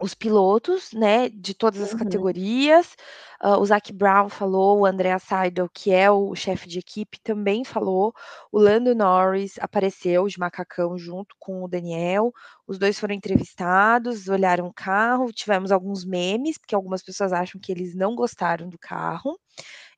os 0.00 0.14
pilotos, 0.14 0.92
né, 0.94 1.28
de 1.28 1.52
todas 1.52 1.80
as 1.82 1.92
uhum. 1.92 1.98
categorias. 1.98 2.96
Uh, 3.42 3.58
o 3.58 3.66
Zac 3.66 3.92
Brown 3.92 4.30
falou, 4.30 4.80
o 4.80 4.86
Andrea 4.86 5.18
Seidel, 5.18 5.68
que 5.72 5.92
é 5.92 6.10
o 6.10 6.34
chefe 6.34 6.66
de 6.66 6.78
equipe, 6.78 7.20
também 7.22 7.64
falou. 7.64 8.14
O 8.50 8.58
Lando 8.58 8.94
Norris 8.94 9.58
apareceu 9.60 10.26
de 10.26 10.38
macacão 10.38 10.96
junto 10.96 11.34
com 11.38 11.62
o 11.62 11.68
Daniel. 11.68 12.32
Os 12.66 12.78
dois 12.78 12.98
foram 12.98 13.14
entrevistados, 13.14 14.26
olharam 14.28 14.66
o 14.66 14.72
carro. 14.72 15.32
Tivemos 15.32 15.70
alguns 15.70 16.04
memes, 16.04 16.56
porque 16.56 16.74
algumas 16.74 17.02
pessoas 17.02 17.32
acham 17.32 17.60
que 17.60 17.70
eles 17.70 17.94
não 17.94 18.14
gostaram 18.14 18.68
do 18.68 18.78
carro. 18.78 19.38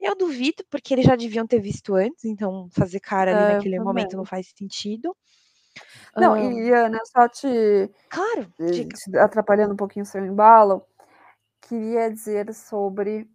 Eu 0.02 0.16
duvido, 0.16 0.64
porque 0.68 0.92
eles 0.92 1.06
já 1.06 1.14
deviam 1.14 1.46
ter 1.46 1.60
visto 1.60 1.94
antes, 1.94 2.24
então 2.24 2.68
fazer 2.72 2.98
cara 2.98 3.30
ali 3.30 3.52
é, 3.52 3.54
naquele 3.54 3.78
momento 3.78 4.16
não 4.16 4.24
faz 4.24 4.52
sentido. 4.56 5.16
Não, 6.16 6.36
e 6.36 6.70
Ana, 6.72 6.98
só 7.04 7.28
te, 7.28 7.90
claro, 8.10 8.52
eh, 8.60 8.70
te 8.70 9.16
atrapalhando 9.16 9.72
um 9.72 9.76
pouquinho 9.76 10.02
o 10.02 10.06
seu 10.06 10.24
embalo, 10.26 10.84
queria 11.62 12.10
dizer 12.10 12.52
sobre 12.52 13.30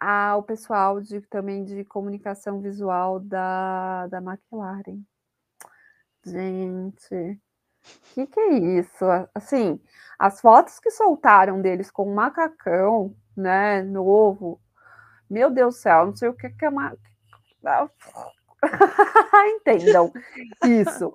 a, 0.00 0.36
o 0.36 0.42
pessoal 0.42 1.00
de, 1.00 1.20
também 1.20 1.62
de 1.62 1.84
comunicação 1.84 2.60
visual 2.60 3.20
da, 3.20 4.06
da 4.08 4.18
McLaren. 4.18 5.02
Gente, 6.24 7.14
o 7.14 8.14
que, 8.14 8.26
que 8.26 8.40
é 8.40 8.52
isso? 8.78 9.04
Assim, 9.34 9.80
as 10.18 10.40
fotos 10.40 10.80
que 10.80 10.90
soltaram 10.90 11.60
deles 11.60 11.90
com 11.90 12.10
um 12.10 12.14
macacão, 12.14 13.14
né, 13.36 13.82
novo, 13.82 14.60
meu 15.30 15.50
Deus 15.50 15.76
do 15.76 15.80
céu, 15.80 16.06
não 16.06 16.16
sei 16.16 16.28
o 16.28 16.34
que, 16.34 16.50
que 16.50 16.64
é 16.64 16.68
uma. 16.68 16.96
Entendam 19.56 20.12
isso. 20.66 21.12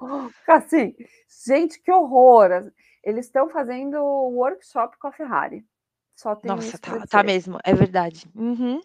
Assim, 0.47 0.95
gente, 1.45 1.82
que 1.82 1.91
horror. 1.91 2.71
Eles 3.04 3.28
estão 3.28 3.49
fazendo 3.49 3.97
workshop 4.01 4.97
com 4.97 5.08
a 5.08 5.12
Ferrari. 5.12 5.63
Só 6.15 6.34
tem 6.34 6.49
Nossa, 6.49 6.78
tá, 6.80 7.06
tá, 7.06 7.23
mesmo, 7.23 7.60
é 7.63 7.73
verdade. 7.73 8.25
Uhum. 8.34 8.82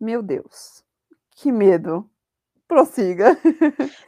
Meu 0.00 0.22
Deus, 0.22 0.82
que 1.36 1.52
medo 1.52 2.08
prossiga. 2.68 3.36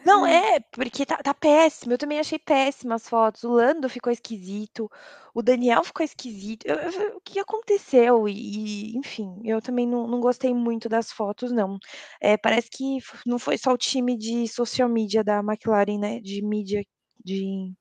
Não, 0.04 0.26
é, 0.26 0.60
porque 0.72 1.06
tá, 1.06 1.16
tá 1.16 1.34
péssimo. 1.34 1.92
Eu 1.94 1.98
também 1.98 2.20
achei 2.20 2.38
péssimas 2.38 3.02
as 3.02 3.08
fotos. 3.08 3.42
O 3.44 3.50
Lando 3.50 3.88
ficou 3.88 4.12
esquisito, 4.12 4.90
o 5.34 5.42
Daniel 5.42 5.82
ficou 5.82 6.04
esquisito. 6.04 6.66
Eu, 6.66 6.76
eu, 6.76 7.16
o 7.16 7.20
que 7.20 7.38
aconteceu? 7.40 8.28
E, 8.28 8.96
enfim, 8.96 9.40
eu 9.44 9.60
também 9.62 9.86
não, 9.86 10.06
não 10.06 10.20
gostei 10.20 10.54
muito 10.54 10.88
das 10.88 11.10
fotos, 11.10 11.50
não. 11.50 11.78
É, 12.20 12.36
parece 12.36 12.68
que 12.70 12.98
não 13.26 13.38
foi 13.38 13.56
só 13.58 13.72
o 13.72 13.78
time 13.78 14.16
de 14.16 14.46
social 14.48 14.88
media 14.88 15.24
da 15.24 15.40
McLaren, 15.40 15.98
né? 15.98 16.20
De 16.20 16.42
mídia 16.42 16.84
de, 17.24 17.72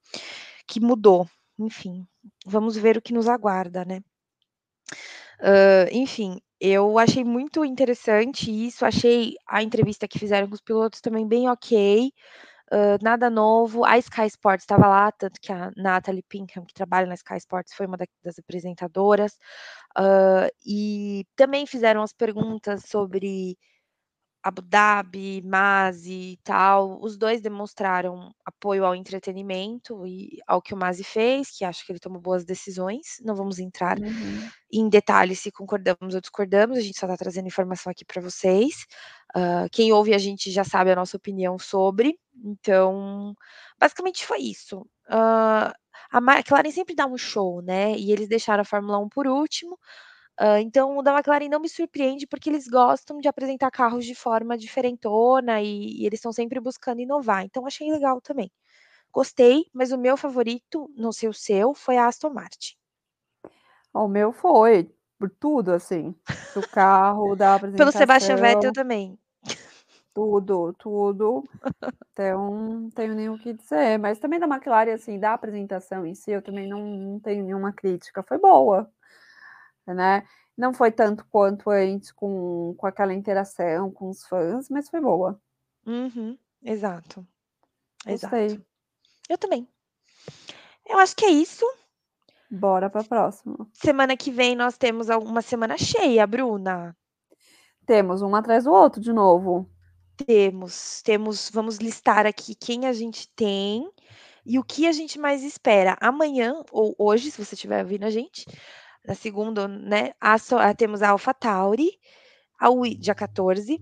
que 0.67 0.79
mudou. 0.79 1.27
Enfim, 1.59 2.07
vamos 2.45 2.77
ver 2.77 2.97
o 2.97 3.01
que 3.01 3.13
nos 3.13 3.27
aguarda, 3.27 3.83
né? 3.85 4.01
Uh, 5.41 5.87
enfim, 5.91 6.39
eu 6.59 6.99
achei 6.99 7.23
muito 7.23 7.63
interessante 7.63 8.51
isso, 8.51 8.85
achei 8.85 9.35
a 9.47 9.63
entrevista 9.63 10.07
que 10.07 10.19
fizeram 10.19 10.47
com 10.47 10.55
os 10.55 10.61
pilotos 10.61 11.01
também 11.01 11.27
bem 11.27 11.49
ok, 11.49 12.11
uh, 12.71 13.03
nada 13.03 13.29
novo. 13.29 13.85
A 13.85 13.97
Sky 13.97 14.25
Sports 14.27 14.63
estava 14.63 14.87
lá, 14.87 15.11
tanto 15.11 15.39
que 15.41 15.51
a 15.51 15.71
Natalie 15.77 16.23
Pinkham, 16.23 16.65
que 16.65 16.73
trabalha 16.73 17.07
na 17.07 17.15
Sky 17.15 17.37
Sports, 17.37 17.73
foi 17.73 17.85
uma 17.85 17.97
da, 17.97 18.05
das 18.23 18.37
apresentadoras, 18.39 19.33
uh, 19.97 20.49
e 20.65 21.25
também 21.35 21.65
fizeram 21.65 22.01
as 22.01 22.13
perguntas 22.13 22.83
sobre 22.85 23.57
Abu 24.41 24.61
Dhabi, 24.61 25.41
Mazi 25.45 26.33
e 26.33 26.37
tal, 26.43 26.99
os 27.01 27.17
dois 27.17 27.41
demonstraram 27.41 28.33
apoio 28.45 28.85
ao 28.85 28.95
entretenimento 28.95 30.07
e 30.07 30.39
ao 30.47 30.61
que 30.61 30.73
o 30.73 30.77
Mazi 30.77 31.03
fez, 31.03 31.49
que 31.51 31.65
acho 31.65 31.85
que 31.85 31.91
ele 31.91 31.99
tomou 31.99 32.21
boas 32.21 32.45
decisões. 32.45 33.17
Não 33.21 33.35
vamos 33.35 33.59
entrar 33.59 33.99
uhum. 33.99 34.49
em 34.71 34.87
detalhes 34.89 35.39
se 35.39 35.51
concordamos 35.51 36.15
ou 36.15 36.21
discordamos, 36.21 36.77
a 36.77 36.81
gente 36.81 36.97
só 36.97 37.05
está 37.05 37.17
trazendo 37.17 37.47
informação 37.47 37.91
aqui 37.91 38.05
para 38.05 38.21
vocês. 38.21 38.85
Uh, 39.35 39.69
quem 39.71 39.91
ouve 39.91 40.13
a 40.13 40.17
gente 40.17 40.49
já 40.51 40.63
sabe 40.63 40.91
a 40.91 40.95
nossa 40.95 41.17
opinião 41.17 41.59
sobre, 41.59 42.17
então, 42.43 43.35
basicamente 43.79 44.25
foi 44.25 44.39
isso. 44.39 44.79
Uh, 45.09 45.73
a 46.11 46.17
McLaren 46.17 46.71
sempre 46.71 46.95
dá 46.95 47.05
um 47.05 47.17
show, 47.17 47.61
né? 47.61 47.95
E 47.95 48.11
eles 48.11 48.29
deixaram 48.29 48.61
a 48.61 48.65
Fórmula 48.65 48.97
1 48.99 49.09
por 49.09 49.27
último. 49.27 49.77
Uh, 50.39 50.57
então, 50.61 50.97
o 50.97 51.01
da 51.01 51.13
McLaren 51.13 51.49
não 51.49 51.59
me 51.59 51.67
surpreende 51.67 52.25
porque 52.25 52.49
eles 52.49 52.65
gostam 52.65 53.19
de 53.19 53.27
apresentar 53.27 53.69
carros 53.69 54.05
de 54.05 54.15
forma 54.15 54.57
diferentona 54.57 55.61
e, 55.61 56.01
e 56.01 56.05
eles 56.05 56.19
estão 56.19 56.31
sempre 56.31 56.61
buscando 56.61 57.01
inovar. 57.01 57.43
Então, 57.43 57.65
achei 57.67 57.91
legal 57.91 58.21
também. 58.21 58.49
Gostei, 59.11 59.65
mas 59.73 59.91
o 59.91 59.97
meu 59.97 60.15
favorito, 60.15 60.89
não 60.95 61.11
sei 61.11 61.27
o 61.27 61.33
seu, 61.33 61.73
foi 61.73 61.97
a 61.97 62.07
Aston 62.07 62.29
Martin. 62.29 62.77
O 63.93 64.07
meu 64.07 64.31
foi, 64.31 64.89
por 65.17 65.29
tudo, 65.29 65.73
assim. 65.73 66.15
Do 66.53 66.65
carro, 66.69 67.35
da 67.35 67.55
apresentação. 67.55 67.91
Pelo 67.91 67.91
Sebastian 67.91 68.37
Vettel 68.37 68.71
também. 68.71 69.19
Tudo, 70.13 70.73
tudo. 70.79 71.43
Então, 72.13 72.51
não 72.51 72.89
tenho 72.91 73.13
nem 73.13 73.29
o 73.29 73.37
que 73.37 73.51
dizer. 73.51 73.97
Mas 73.99 74.19
também 74.19 74.39
da 74.39 74.47
McLaren, 74.47 74.93
assim, 74.93 75.19
da 75.19 75.33
apresentação 75.33 76.05
em 76.05 76.15
si, 76.15 76.31
eu 76.31 76.41
também 76.41 76.67
não, 76.67 76.85
não 76.85 77.19
tenho 77.19 77.43
nenhuma 77.43 77.73
crítica. 77.73 78.23
Foi 78.23 78.37
boa 78.37 78.89
né? 79.87 80.23
Não 80.57 80.73
foi 80.73 80.91
tanto 80.91 81.25
quanto 81.29 81.69
antes 81.69 82.11
com, 82.11 82.75
com 82.77 82.85
aquela 82.85 83.13
interação 83.13 83.91
com 83.91 84.09
os 84.09 84.25
fãs, 84.25 84.69
mas 84.69 84.89
foi 84.89 84.99
boa. 84.99 85.39
Uhum, 85.85 86.37
exato. 86.61 87.25
Gostei. 88.05 88.45
Exato. 88.45 88.65
Eu 89.29 89.37
também. 89.37 89.67
Eu 90.85 90.97
acho 90.97 91.15
que 91.15 91.25
é 91.25 91.29
isso. 91.29 91.65
Bora 92.49 92.89
para 92.89 93.01
a 93.01 93.05
próxima. 93.05 93.69
Semana 93.73 94.17
que 94.17 94.31
vem 94.31 94.55
nós 94.55 94.77
temos 94.77 95.07
uma 95.09 95.41
semana 95.41 95.77
cheia, 95.77 96.25
Bruna. 96.25 96.97
Temos 97.85 98.21
um 98.21 98.35
atrás 98.35 98.63
do 98.63 98.71
outro 98.71 98.99
de 98.99 99.13
novo. 99.13 99.69
Temos, 100.25 101.01
temos, 101.03 101.49
vamos 101.49 101.77
listar 101.77 102.25
aqui 102.25 102.55
quem 102.55 102.85
a 102.85 102.93
gente 102.93 103.29
tem 103.35 103.89
e 104.45 104.57
o 104.57 104.63
que 104.63 104.87
a 104.87 104.91
gente 104.91 105.19
mais 105.19 105.43
espera. 105.43 105.95
Amanhã 106.01 106.63
ou 106.71 106.95
hoje, 106.97 107.29
se 107.29 107.43
você 107.43 107.53
estiver 107.53 107.83
ouvindo 107.83 108.03
a 108.03 108.09
gente, 108.09 108.45
na 109.05 109.15
segunda, 109.15 109.67
né, 109.67 110.11
a, 110.19 110.35
a, 110.35 110.73
temos 110.73 111.01
a 111.01 111.09
AlphaTauri, 111.09 111.99
a, 112.59 112.67
dia 112.97 113.15
14, 113.15 113.81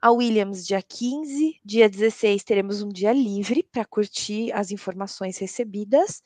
a 0.00 0.10
Williams 0.10 0.66
dia 0.66 0.82
15, 0.82 1.60
dia 1.64 1.88
16 1.88 2.44
teremos 2.44 2.82
um 2.82 2.88
dia 2.88 3.12
livre 3.12 3.62
para 3.62 3.84
curtir 3.84 4.52
as 4.52 4.70
informações 4.70 5.38
recebidas. 5.38 6.22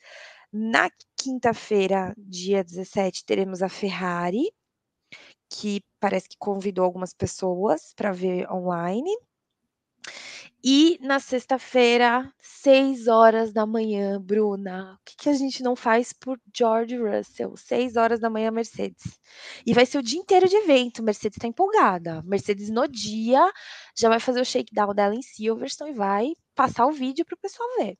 Na 0.51 0.89
quinta-feira, 1.17 2.13
dia 2.17 2.63
17, 2.63 3.25
teremos 3.25 3.61
a 3.61 3.69
Ferrari, 3.69 4.51
que 5.49 5.81
parece 5.99 6.29
que 6.29 6.37
convidou 6.37 6.83
algumas 6.83 7.13
pessoas 7.13 7.93
para 7.95 8.11
ver 8.11 8.51
online. 8.51 9.11
E 10.63 10.99
na 11.01 11.19
sexta-feira, 11.19 12.31
6 12.39 13.07
horas 13.07 13.51
da 13.51 13.65
manhã, 13.65 14.21
Bruna, 14.21 14.93
o 14.93 15.03
que, 15.03 15.15
que, 15.17 15.29
a 15.29 15.33
gente 15.33 15.63
não 15.63 15.75
faz 15.75 16.13
por 16.13 16.39
George 16.55 16.95
Russell? 16.97 17.57
6 17.57 17.95
horas 17.95 18.19
da 18.19 18.29
manhã, 18.29 18.51
Mercedes. 18.51 19.19
E 19.65 19.73
vai 19.73 19.85
ser 19.87 19.97
o 19.97 20.03
dia 20.03 20.19
inteiro 20.19 20.47
de 20.47 20.55
evento. 20.55 21.01
Mercedes 21.01 21.37
está 21.37 21.47
empolgada. 21.47 22.21
Mercedes, 22.23 22.69
no 22.69 22.87
dia, 22.87 23.51
já 23.97 24.07
vai 24.07 24.19
fazer 24.19 24.41
o 24.41 24.45
shakedown 24.45 24.93
dela 24.93 25.15
em 25.15 25.21
Silverstone 25.23 25.91
e 25.91 25.95
vai 25.95 26.33
passar 26.55 26.85
o 26.85 26.91
vídeo 26.91 27.25
para 27.25 27.35
o 27.35 27.39
pessoal 27.39 27.67
ver. 27.79 27.97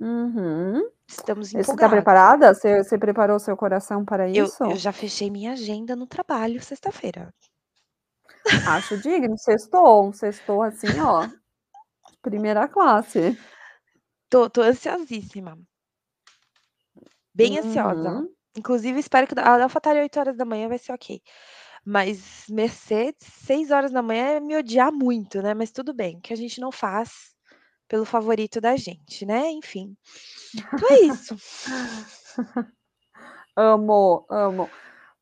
Uhum. 0.00 0.88
Estamos 1.06 1.52
Você 1.52 1.76
tá 1.76 1.88
empolgados. 1.88 1.90
preparada? 1.96 2.54
Você 2.54 2.82
você 2.82 2.98
preparou 2.98 3.38
seu 3.38 3.56
coração 3.56 4.04
para 4.04 4.28
Eu 4.32 4.46
isso? 4.46 4.64
eu 4.64 4.76
já 4.76 4.92
fechei 4.92 5.30
minha 5.30 5.52
agenda 5.52 5.94
no 5.96 6.06
trabalho 6.06 6.62
sexta-feira. 6.62 7.34
Acho 8.66 8.98
digno, 8.98 9.36
sextou, 9.38 10.08
um 10.08 10.12
sextou 10.12 10.62
assim, 10.62 10.98
ó, 11.00 11.28
primeira 12.22 12.68
classe. 12.68 13.38
Tô 14.28 14.48
tô 14.48 14.62
ansiosíssima. 14.62 15.58
Bem 17.34 17.58
ansiosa. 17.58 18.10
Uhum. 18.10 18.28
Inclusive 18.56 18.98
espero 18.98 19.26
que 19.26 19.38
a 19.38 19.62
AlphaTauri 19.62 20.00
8h 20.08 20.68
vai 20.68 20.78
ser 20.78 20.92
ok. 20.92 21.22
Mas 21.84 22.44
Mercedes 22.48 23.26
6h 23.46 24.14
é 24.14 24.40
me 24.40 24.56
odiar 24.56 24.92
muito, 24.92 25.40
né, 25.40 25.54
mas 25.54 25.70
tudo 25.70 25.94
bem, 25.94 26.20
que 26.20 26.32
a 26.32 26.36
gente 26.36 26.60
não 26.60 26.70
faz 26.70 27.34
pelo 27.88 28.04
favorito 28.04 28.60
da 28.60 28.76
gente, 28.76 29.24
né, 29.24 29.50
enfim. 29.50 29.96
Então 30.54 30.88
é 30.90 31.00
isso. 31.02 31.36
Amo, 33.56 34.24
amo. 34.30 34.70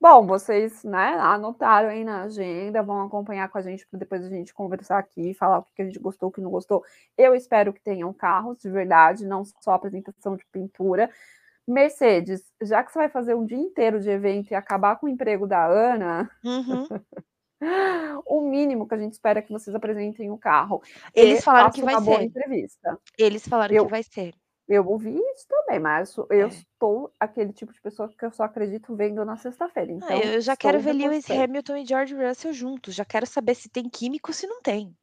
Bom, 0.00 0.24
vocês, 0.26 0.84
né, 0.84 1.16
anotaram 1.18 1.88
aí 1.88 2.04
na 2.04 2.22
agenda, 2.22 2.82
vão 2.84 3.02
acompanhar 3.02 3.48
com 3.48 3.58
a 3.58 3.62
gente 3.62 3.84
para 3.88 3.98
depois 3.98 4.24
a 4.24 4.28
gente 4.28 4.54
conversar 4.54 4.98
aqui, 4.98 5.34
falar 5.34 5.58
o 5.58 5.64
que 5.74 5.82
a 5.82 5.84
gente 5.84 5.98
gostou, 5.98 6.28
o 6.28 6.32
que 6.32 6.40
não 6.40 6.50
gostou. 6.50 6.84
Eu 7.16 7.34
espero 7.34 7.72
que 7.72 7.80
tenham 7.82 8.12
carros 8.12 8.58
de 8.60 8.70
verdade, 8.70 9.26
não 9.26 9.44
só 9.44 9.72
apresentação 9.72 10.36
de 10.36 10.44
pintura. 10.52 11.10
Mercedes, 11.66 12.44
já 12.62 12.82
que 12.84 12.92
você 12.92 12.98
vai 13.00 13.08
fazer 13.08 13.34
um 13.34 13.44
dia 13.44 13.58
inteiro 13.58 14.00
de 14.00 14.08
evento 14.08 14.52
e 14.52 14.54
acabar 14.54 14.96
com 14.96 15.06
o 15.06 15.08
emprego 15.08 15.46
da 15.48 15.66
Ana, 15.66 16.30
Uhum. 16.44 16.86
o 18.24 18.40
mínimo 18.40 18.86
que 18.86 18.94
a 18.94 18.98
gente 18.98 19.14
espera 19.14 19.40
é 19.40 19.42
que 19.42 19.52
vocês 19.52 19.74
apresentem 19.74 20.30
o 20.30 20.38
carro 20.38 20.80
Eles 21.12 21.42
falaram 21.42 21.70
que 21.70 21.82
vai 21.82 21.94
uma 21.94 22.00
boa 22.00 22.18
ser. 22.18 22.24
entrevista. 22.24 22.98
Eles 23.18 23.46
falaram 23.46 23.74
Eu 23.74 23.84
que 23.84 23.90
vai 23.90 24.02
ser. 24.04 24.32
Eu 24.68 24.86
ouvi 24.86 25.14
isso 25.34 25.46
também, 25.48 25.78
mas 25.80 26.14
eu 26.30 26.48
É. 26.48 26.50
sou 26.78 27.12
aquele 27.18 27.52
tipo 27.52 27.72
de 27.72 27.80
pessoa 27.80 28.08
que 28.08 28.24
eu 28.24 28.30
só 28.30 28.44
acredito 28.44 28.94
vendo 28.94 29.24
na 29.24 29.36
sexta-feira, 29.36 29.90
Ah, 30.02 30.14
então 30.14 30.20
eu 30.20 30.40
já 30.40 30.56
quero 30.56 30.78
estou 30.78 30.92
ver 30.94 30.98
Lewis. 31.08 31.30
Hamilton 31.30 31.76
e 31.76 31.86
George 31.86 32.14
Russell 32.14 32.52
juntos, 32.52 32.94
já 32.94 33.04
quero 33.04 33.26
saber 33.26 33.54
se 33.54 33.68
tem 33.68 33.88
química 33.88 34.30
ou 34.30 34.34
se 34.34 34.46
não 34.46 34.60
tem. 34.62 34.94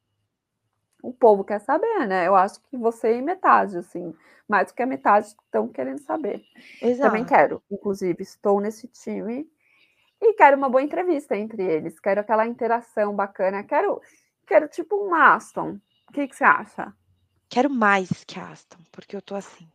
O 1.02 1.12
povo 1.12 1.44
quer 1.44 1.60
saber, 1.60 2.06
né, 2.06 2.26
eu 2.26 2.34
acho 2.34 2.60
que 2.62 2.76
você 2.76 3.16
e 3.18 3.22
metade, 3.22 3.76
assim, 3.78 4.14
mais 4.48 4.68
do 4.68 4.74
que 4.74 4.82
a 4.82 4.86
metade 4.86 5.26
estão 5.26 5.68
querendo 5.68 6.00
saber. 6.00 6.42
Também 7.00 7.22
Exato. 7.22 7.26
quero, 7.26 7.62
inclusive 7.70 8.22
estou 8.22 8.60
nesse 8.60 8.88
time, 8.88 9.48
e 10.20 10.32
quero 10.34 10.56
uma 10.56 10.68
boa 10.68 10.82
entrevista 10.82 11.36
entre 11.36 11.62
eles, 11.62 12.00
quero 12.00 12.20
aquela 12.20 12.46
interação 12.46 13.14
bacana, 13.14 13.62
quero 13.64 14.00
quero 14.46 14.68
tipo 14.68 14.96
um 14.96 15.14
Aston. 15.14 15.78
O 16.08 16.12
que 16.12 16.26
que 16.28 16.36
você 16.36 16.44
acha? 16.44 16.92
Quero 17.50 17.70
mais 17.70 18.24
que 18.24 18.38
a 18.38 18.50
Aston, 18.50 18.78
porque 18.92 19.16
eu 19.16 19.22
tô 19.22 19.34
assim. 19.34 19.68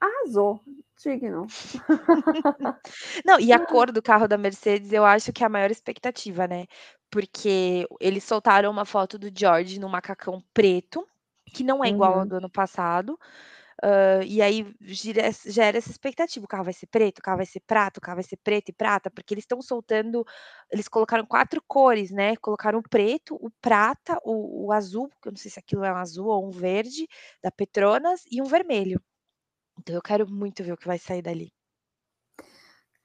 Arrasou, 0.00 0.60
digno. 0.96 1.46
Não, 3.24 3.38
e 3.40 3.52
a 3.52 3.60
cor 3.60 3.90
do 3.92 4.02
carro 4.02 4.28
da 4.28 4.36
Mercedes 4.38 4.92
eu 4.92 5.04
acho 5.04 5.32
que 5.32 5.42
é 5.42 5.46
a 5.46 5.50
maior 5.50 5.70
expectativa, 5.70 6.46
né, 6.46 6.66
porque 7.10 7.86
eles 8.00 8.24
soltaram 8.24 8.70
uma 8.70 8.84
foto 8.84 9.18
do 9.18 9.30
George 9.36 9.78
num 9.80 9.88
macacão 9.88 10.42
preto, 10.52 11.06
que 11.52 11.64
não 11.64 11.84
é 11.84 11.88
igual 11.90 12.14
ao 12.18 12.22
Uhum. 12.22 12.26
do 12.26 12.36
ano 12.36 12.50
passado, 12.50 13.18
hã, 13.82 14.22
e 14.24 14.40
aí 14.42 14.74
gira 14.80 15.22
gera 15.46 15.78
essa 15.78 15.90
expectativa, 15.90 16.44
o 16.44 16.48
carro 16.48 16.64
vai 16.64 16.72
ser 16.72 16.86
preto, 16.86 17.18
o 17.18 17.22
carro 17.22 17.38
vai 17.38 17.46
ser 17.46 17.60
prata, 17.66 17.98
o 17.98 18.02
carro 18.02 18.16
vai 18.16 18.24
ser 18.24 18.36
preto 18.38 18.68
e 18.70 18.72
prata, 18.72 19.10
porque 19.10 19.34
eles 19.34 19.42
estão 19.44 19.60
soltando 19.62 20.24
eles 20.70 20.88
colocaram 20.88 21.24
4 21.26 21.62
cores, 21.66 22.10
né, 22.10 22.36
colocaram 22.36 22.78
o 22.80 22.82
preto, 22.88 23.34
o 23.36 23.50
prata, 23.60 24.18
o 24.24 24.66
o 24.66 24.72
azul, 24.72 25.08
que 25.22 25.28
eu 25.28 25.32
não 25.32 25.36
sei 25.38 25.50
se 25.50 25.58
aquilo 25.58 25.84
é 25.84 25.92
um 25.92 25.96
azul 25.96 26.26
ou 26.28 26.46
um 26.48 26.50
verde, 26.50 27.06
da 27.42 27.50
Petronas, 27.50 28.22
e 28.30 28.40
um 28.42 28.44
vermelho. 28.46 29.00
Então 29.80 29.94
eu 29.96 30.02
quero 30.02 30.30
muito 30.30 30.64
ver 30.64 30.72
o 30.72 30.76
que 30.78 30.86
vai 30.88 30.98
sair 30.98 31.22
dali. 31.22 31.50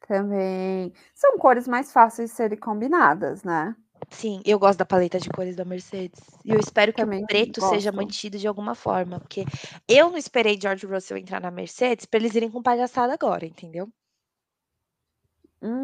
Também. 0.08 0.94
São 1.14 1.38
cores 1.38 1.68
mais 1.68 1.92
fáceis 1.92 2.30
de 2.32 2.36
serem 2.36 2.58
combinadas, 2.60 3.44
né. 3.44 3.76
Sim, 4.10 4.42
eu 4.46 4.58
gosto 4.60 4.80
da 4.80 4.86
paleta 4.86 5.20
de 5.20 5.30
cores 5.30 5.56
da 5.56 5.66
Mercedes, 5.66 6.20
e 6.44 6.52
eu 6.52 6.60
espero 6.60 6.94
que 6.94 7.02
o 7.02 7.06
Também 7.06 7.26
preto 7.26 7.62
seja 7.62 7.92
gosto. 7.92 7.96
mantido 7.96 8.38
de 8.38 8.48
alguma 8.48 8.76
forma, 8.76 9.20
porque 9.20 9.46
eu 9.88 10.10
não 10.10 10.18
esperei 10.18 10.60
George 10.60 10.86
Russell 10.86 11.18
entrar 11.18 11.42
na 11.42 11.52
Mercedes 11.52 12.06
pra 12.06 12.20
eles 12.20 12.36
irem 12.36 12.50
com 12.50 12.62
palhaçada 12.62 13.14
agora, 13.14 13.46
entendeu. 13.46 13.90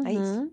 É 0.04 0.12
isso. 0.12 0.40
Uhum. 0.40 0.50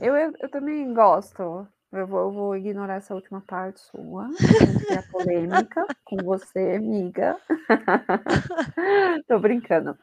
Eu 0.00 0.16
eu 0.16 0.32
eu 0.40 0.48
também 0.50 0.92
gosto. 0.92 1.66
Eu 1.92 2.06
vou 2.06 2.20
eu 2.20 2.32
vou 2.32 2.56
ignorar 2.56 2.96
essa 2.96 3.14
última 3.14 3.40
parte 3.40 3.80
sua, 3.80 4.28
não 4.28 4.80
criar 4.80 5.02
polêmica 5.10 5.86
com 6.04 6.16
você, 6.16 6.74
amiga. 6.76 7.38
Tô 9.28 9.38
brincando. 9.38 9.96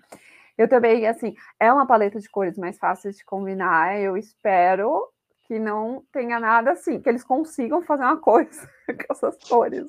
Eu 0.58 0.69
também, 0.69 1.08
assim, 1.08 1.36
é 1.60 1.71
uma 1.71 1.88
paleta 1.88 2.19
de 2.19 2.30
cores 2.30 2.58
mais 2.58 2.77
fáceis 2.77 3.17
de 3.17 3.25
combinar, 3.25 3.99
eu 3.99 4.15
espero 4.17 5.08
que 5.52 5.60
não 5.60 6.02
tenha 6.14 6.40
nada 6.40 6.72
assim, 6.72 7.02
que 7.02 7.10
eles 7.10 7.26
consigam 7.26 7.82
fazer 7.82 8.04
uma 8.04 8.16
coisa 8.16 8.70
com 8.88 9.14
essas 9.14 9.38
cores. 9.50 9.86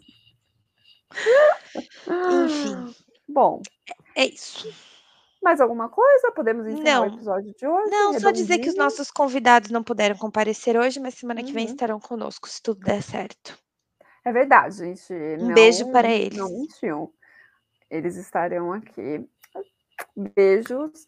Enfim. 2.45 2.93
Bom. 3.29 3.63
É 4.17 4.25
isso. 4.27 4.69
Mais 5.41 5.61
alguma 5.61 5.89
coisa? 5.89 6.33
Podemos 6.33 6.67
encerrar 6.67 7.03
o 7.03 7.07
episódio 7.15 7.55
de 7.57 7.65
hoje, 7.65 7.91
Não, 7.93 8.19
só 8.19 8.33
dizer 8.33 8.59
que 8.59 8.69
os 8.69 8.77
nossos 8.77 9.09
convidados 9.09 9.71
não 9.71 9.85
puderam 9.85 10.17
comparecer 10.17 10.77
hoje, 10.77 10.99
mas 10.99 11.15
semana 11.15 11.45
que 11.45 11.53
vem 11.53 11.67
Uhum. 11.67 11.73
estarão 11.73 12.01
conosco, 12.01 12.49
se 12.49 12.61
tudo 12.61 12.81
der 12.81 13.01
certo. 13.01 13.57
É 14.25 14.33
verdade, 14.33 14.77
gente, 14.79 15.13
Um 15.41 15.55
beijo 15.55 15.85
não 15.85 15.93
para 15.93 16.09
eles. 16.09 16.39
não 16.39 16.49
mentiu. 16.49 17.15
Eles 17.89 18.17
estarão 18.17 18.73
aqui. 18.73 19.29
Beijos 20.17 21.07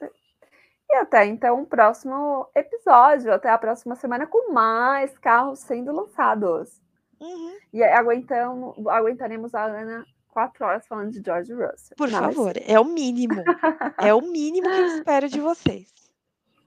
e 0.95 0.97
até 0.97 1.27
então 1.27 1.61
o 1.61 1.67
próximo 1.67 2.47
episódio, 2.55 3.33
até 3.33 3.51
a 3.51 3.59
próxima 3.59 3.97
semana 3.97 4.27
com 4.27 4.53
mais 4.53 5.17
carros 5.19 5.59
sendo 5.59 5.93
lançados. 5.93 6.81
Uhum. 7.21 7.53
E 7.73 7.83
aí 7.83 7.93
aguentamo 7.93 8.75
aguentaremos 8.89 9.55
a 9.55 9.65
Ana 9.65 10.05
4 10.29 10.65
horas 10.65 10.87
falando 10.87 11.11
de 11.11 11.23
George 11.25 11.53
Russell. 11.53 11.97
Por 11.97 12.09
é 12.09 12.13
favor, 12.13 12.53
é 12.57 12.79
o 12.79 12.85
mínimo. 12.85 13.43
É 13.99 14.15
o 14.15 14.21
mínimo 14.21 14.69
que 14.69 14.77
eu 14.77 14.87
espero 14.87 15.29
de 15.29 15.41
vocês. 15.41 15.93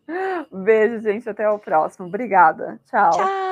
Beijo, 0.52 1.00
gente, 1.02 1.30
até 1.30 1.50
o 1.50 1.60
próximo. 1.60 2.08
Obrigada. 2.08 2.80
Tchau. 2.86 3.12
Tchau. 3.12 3.47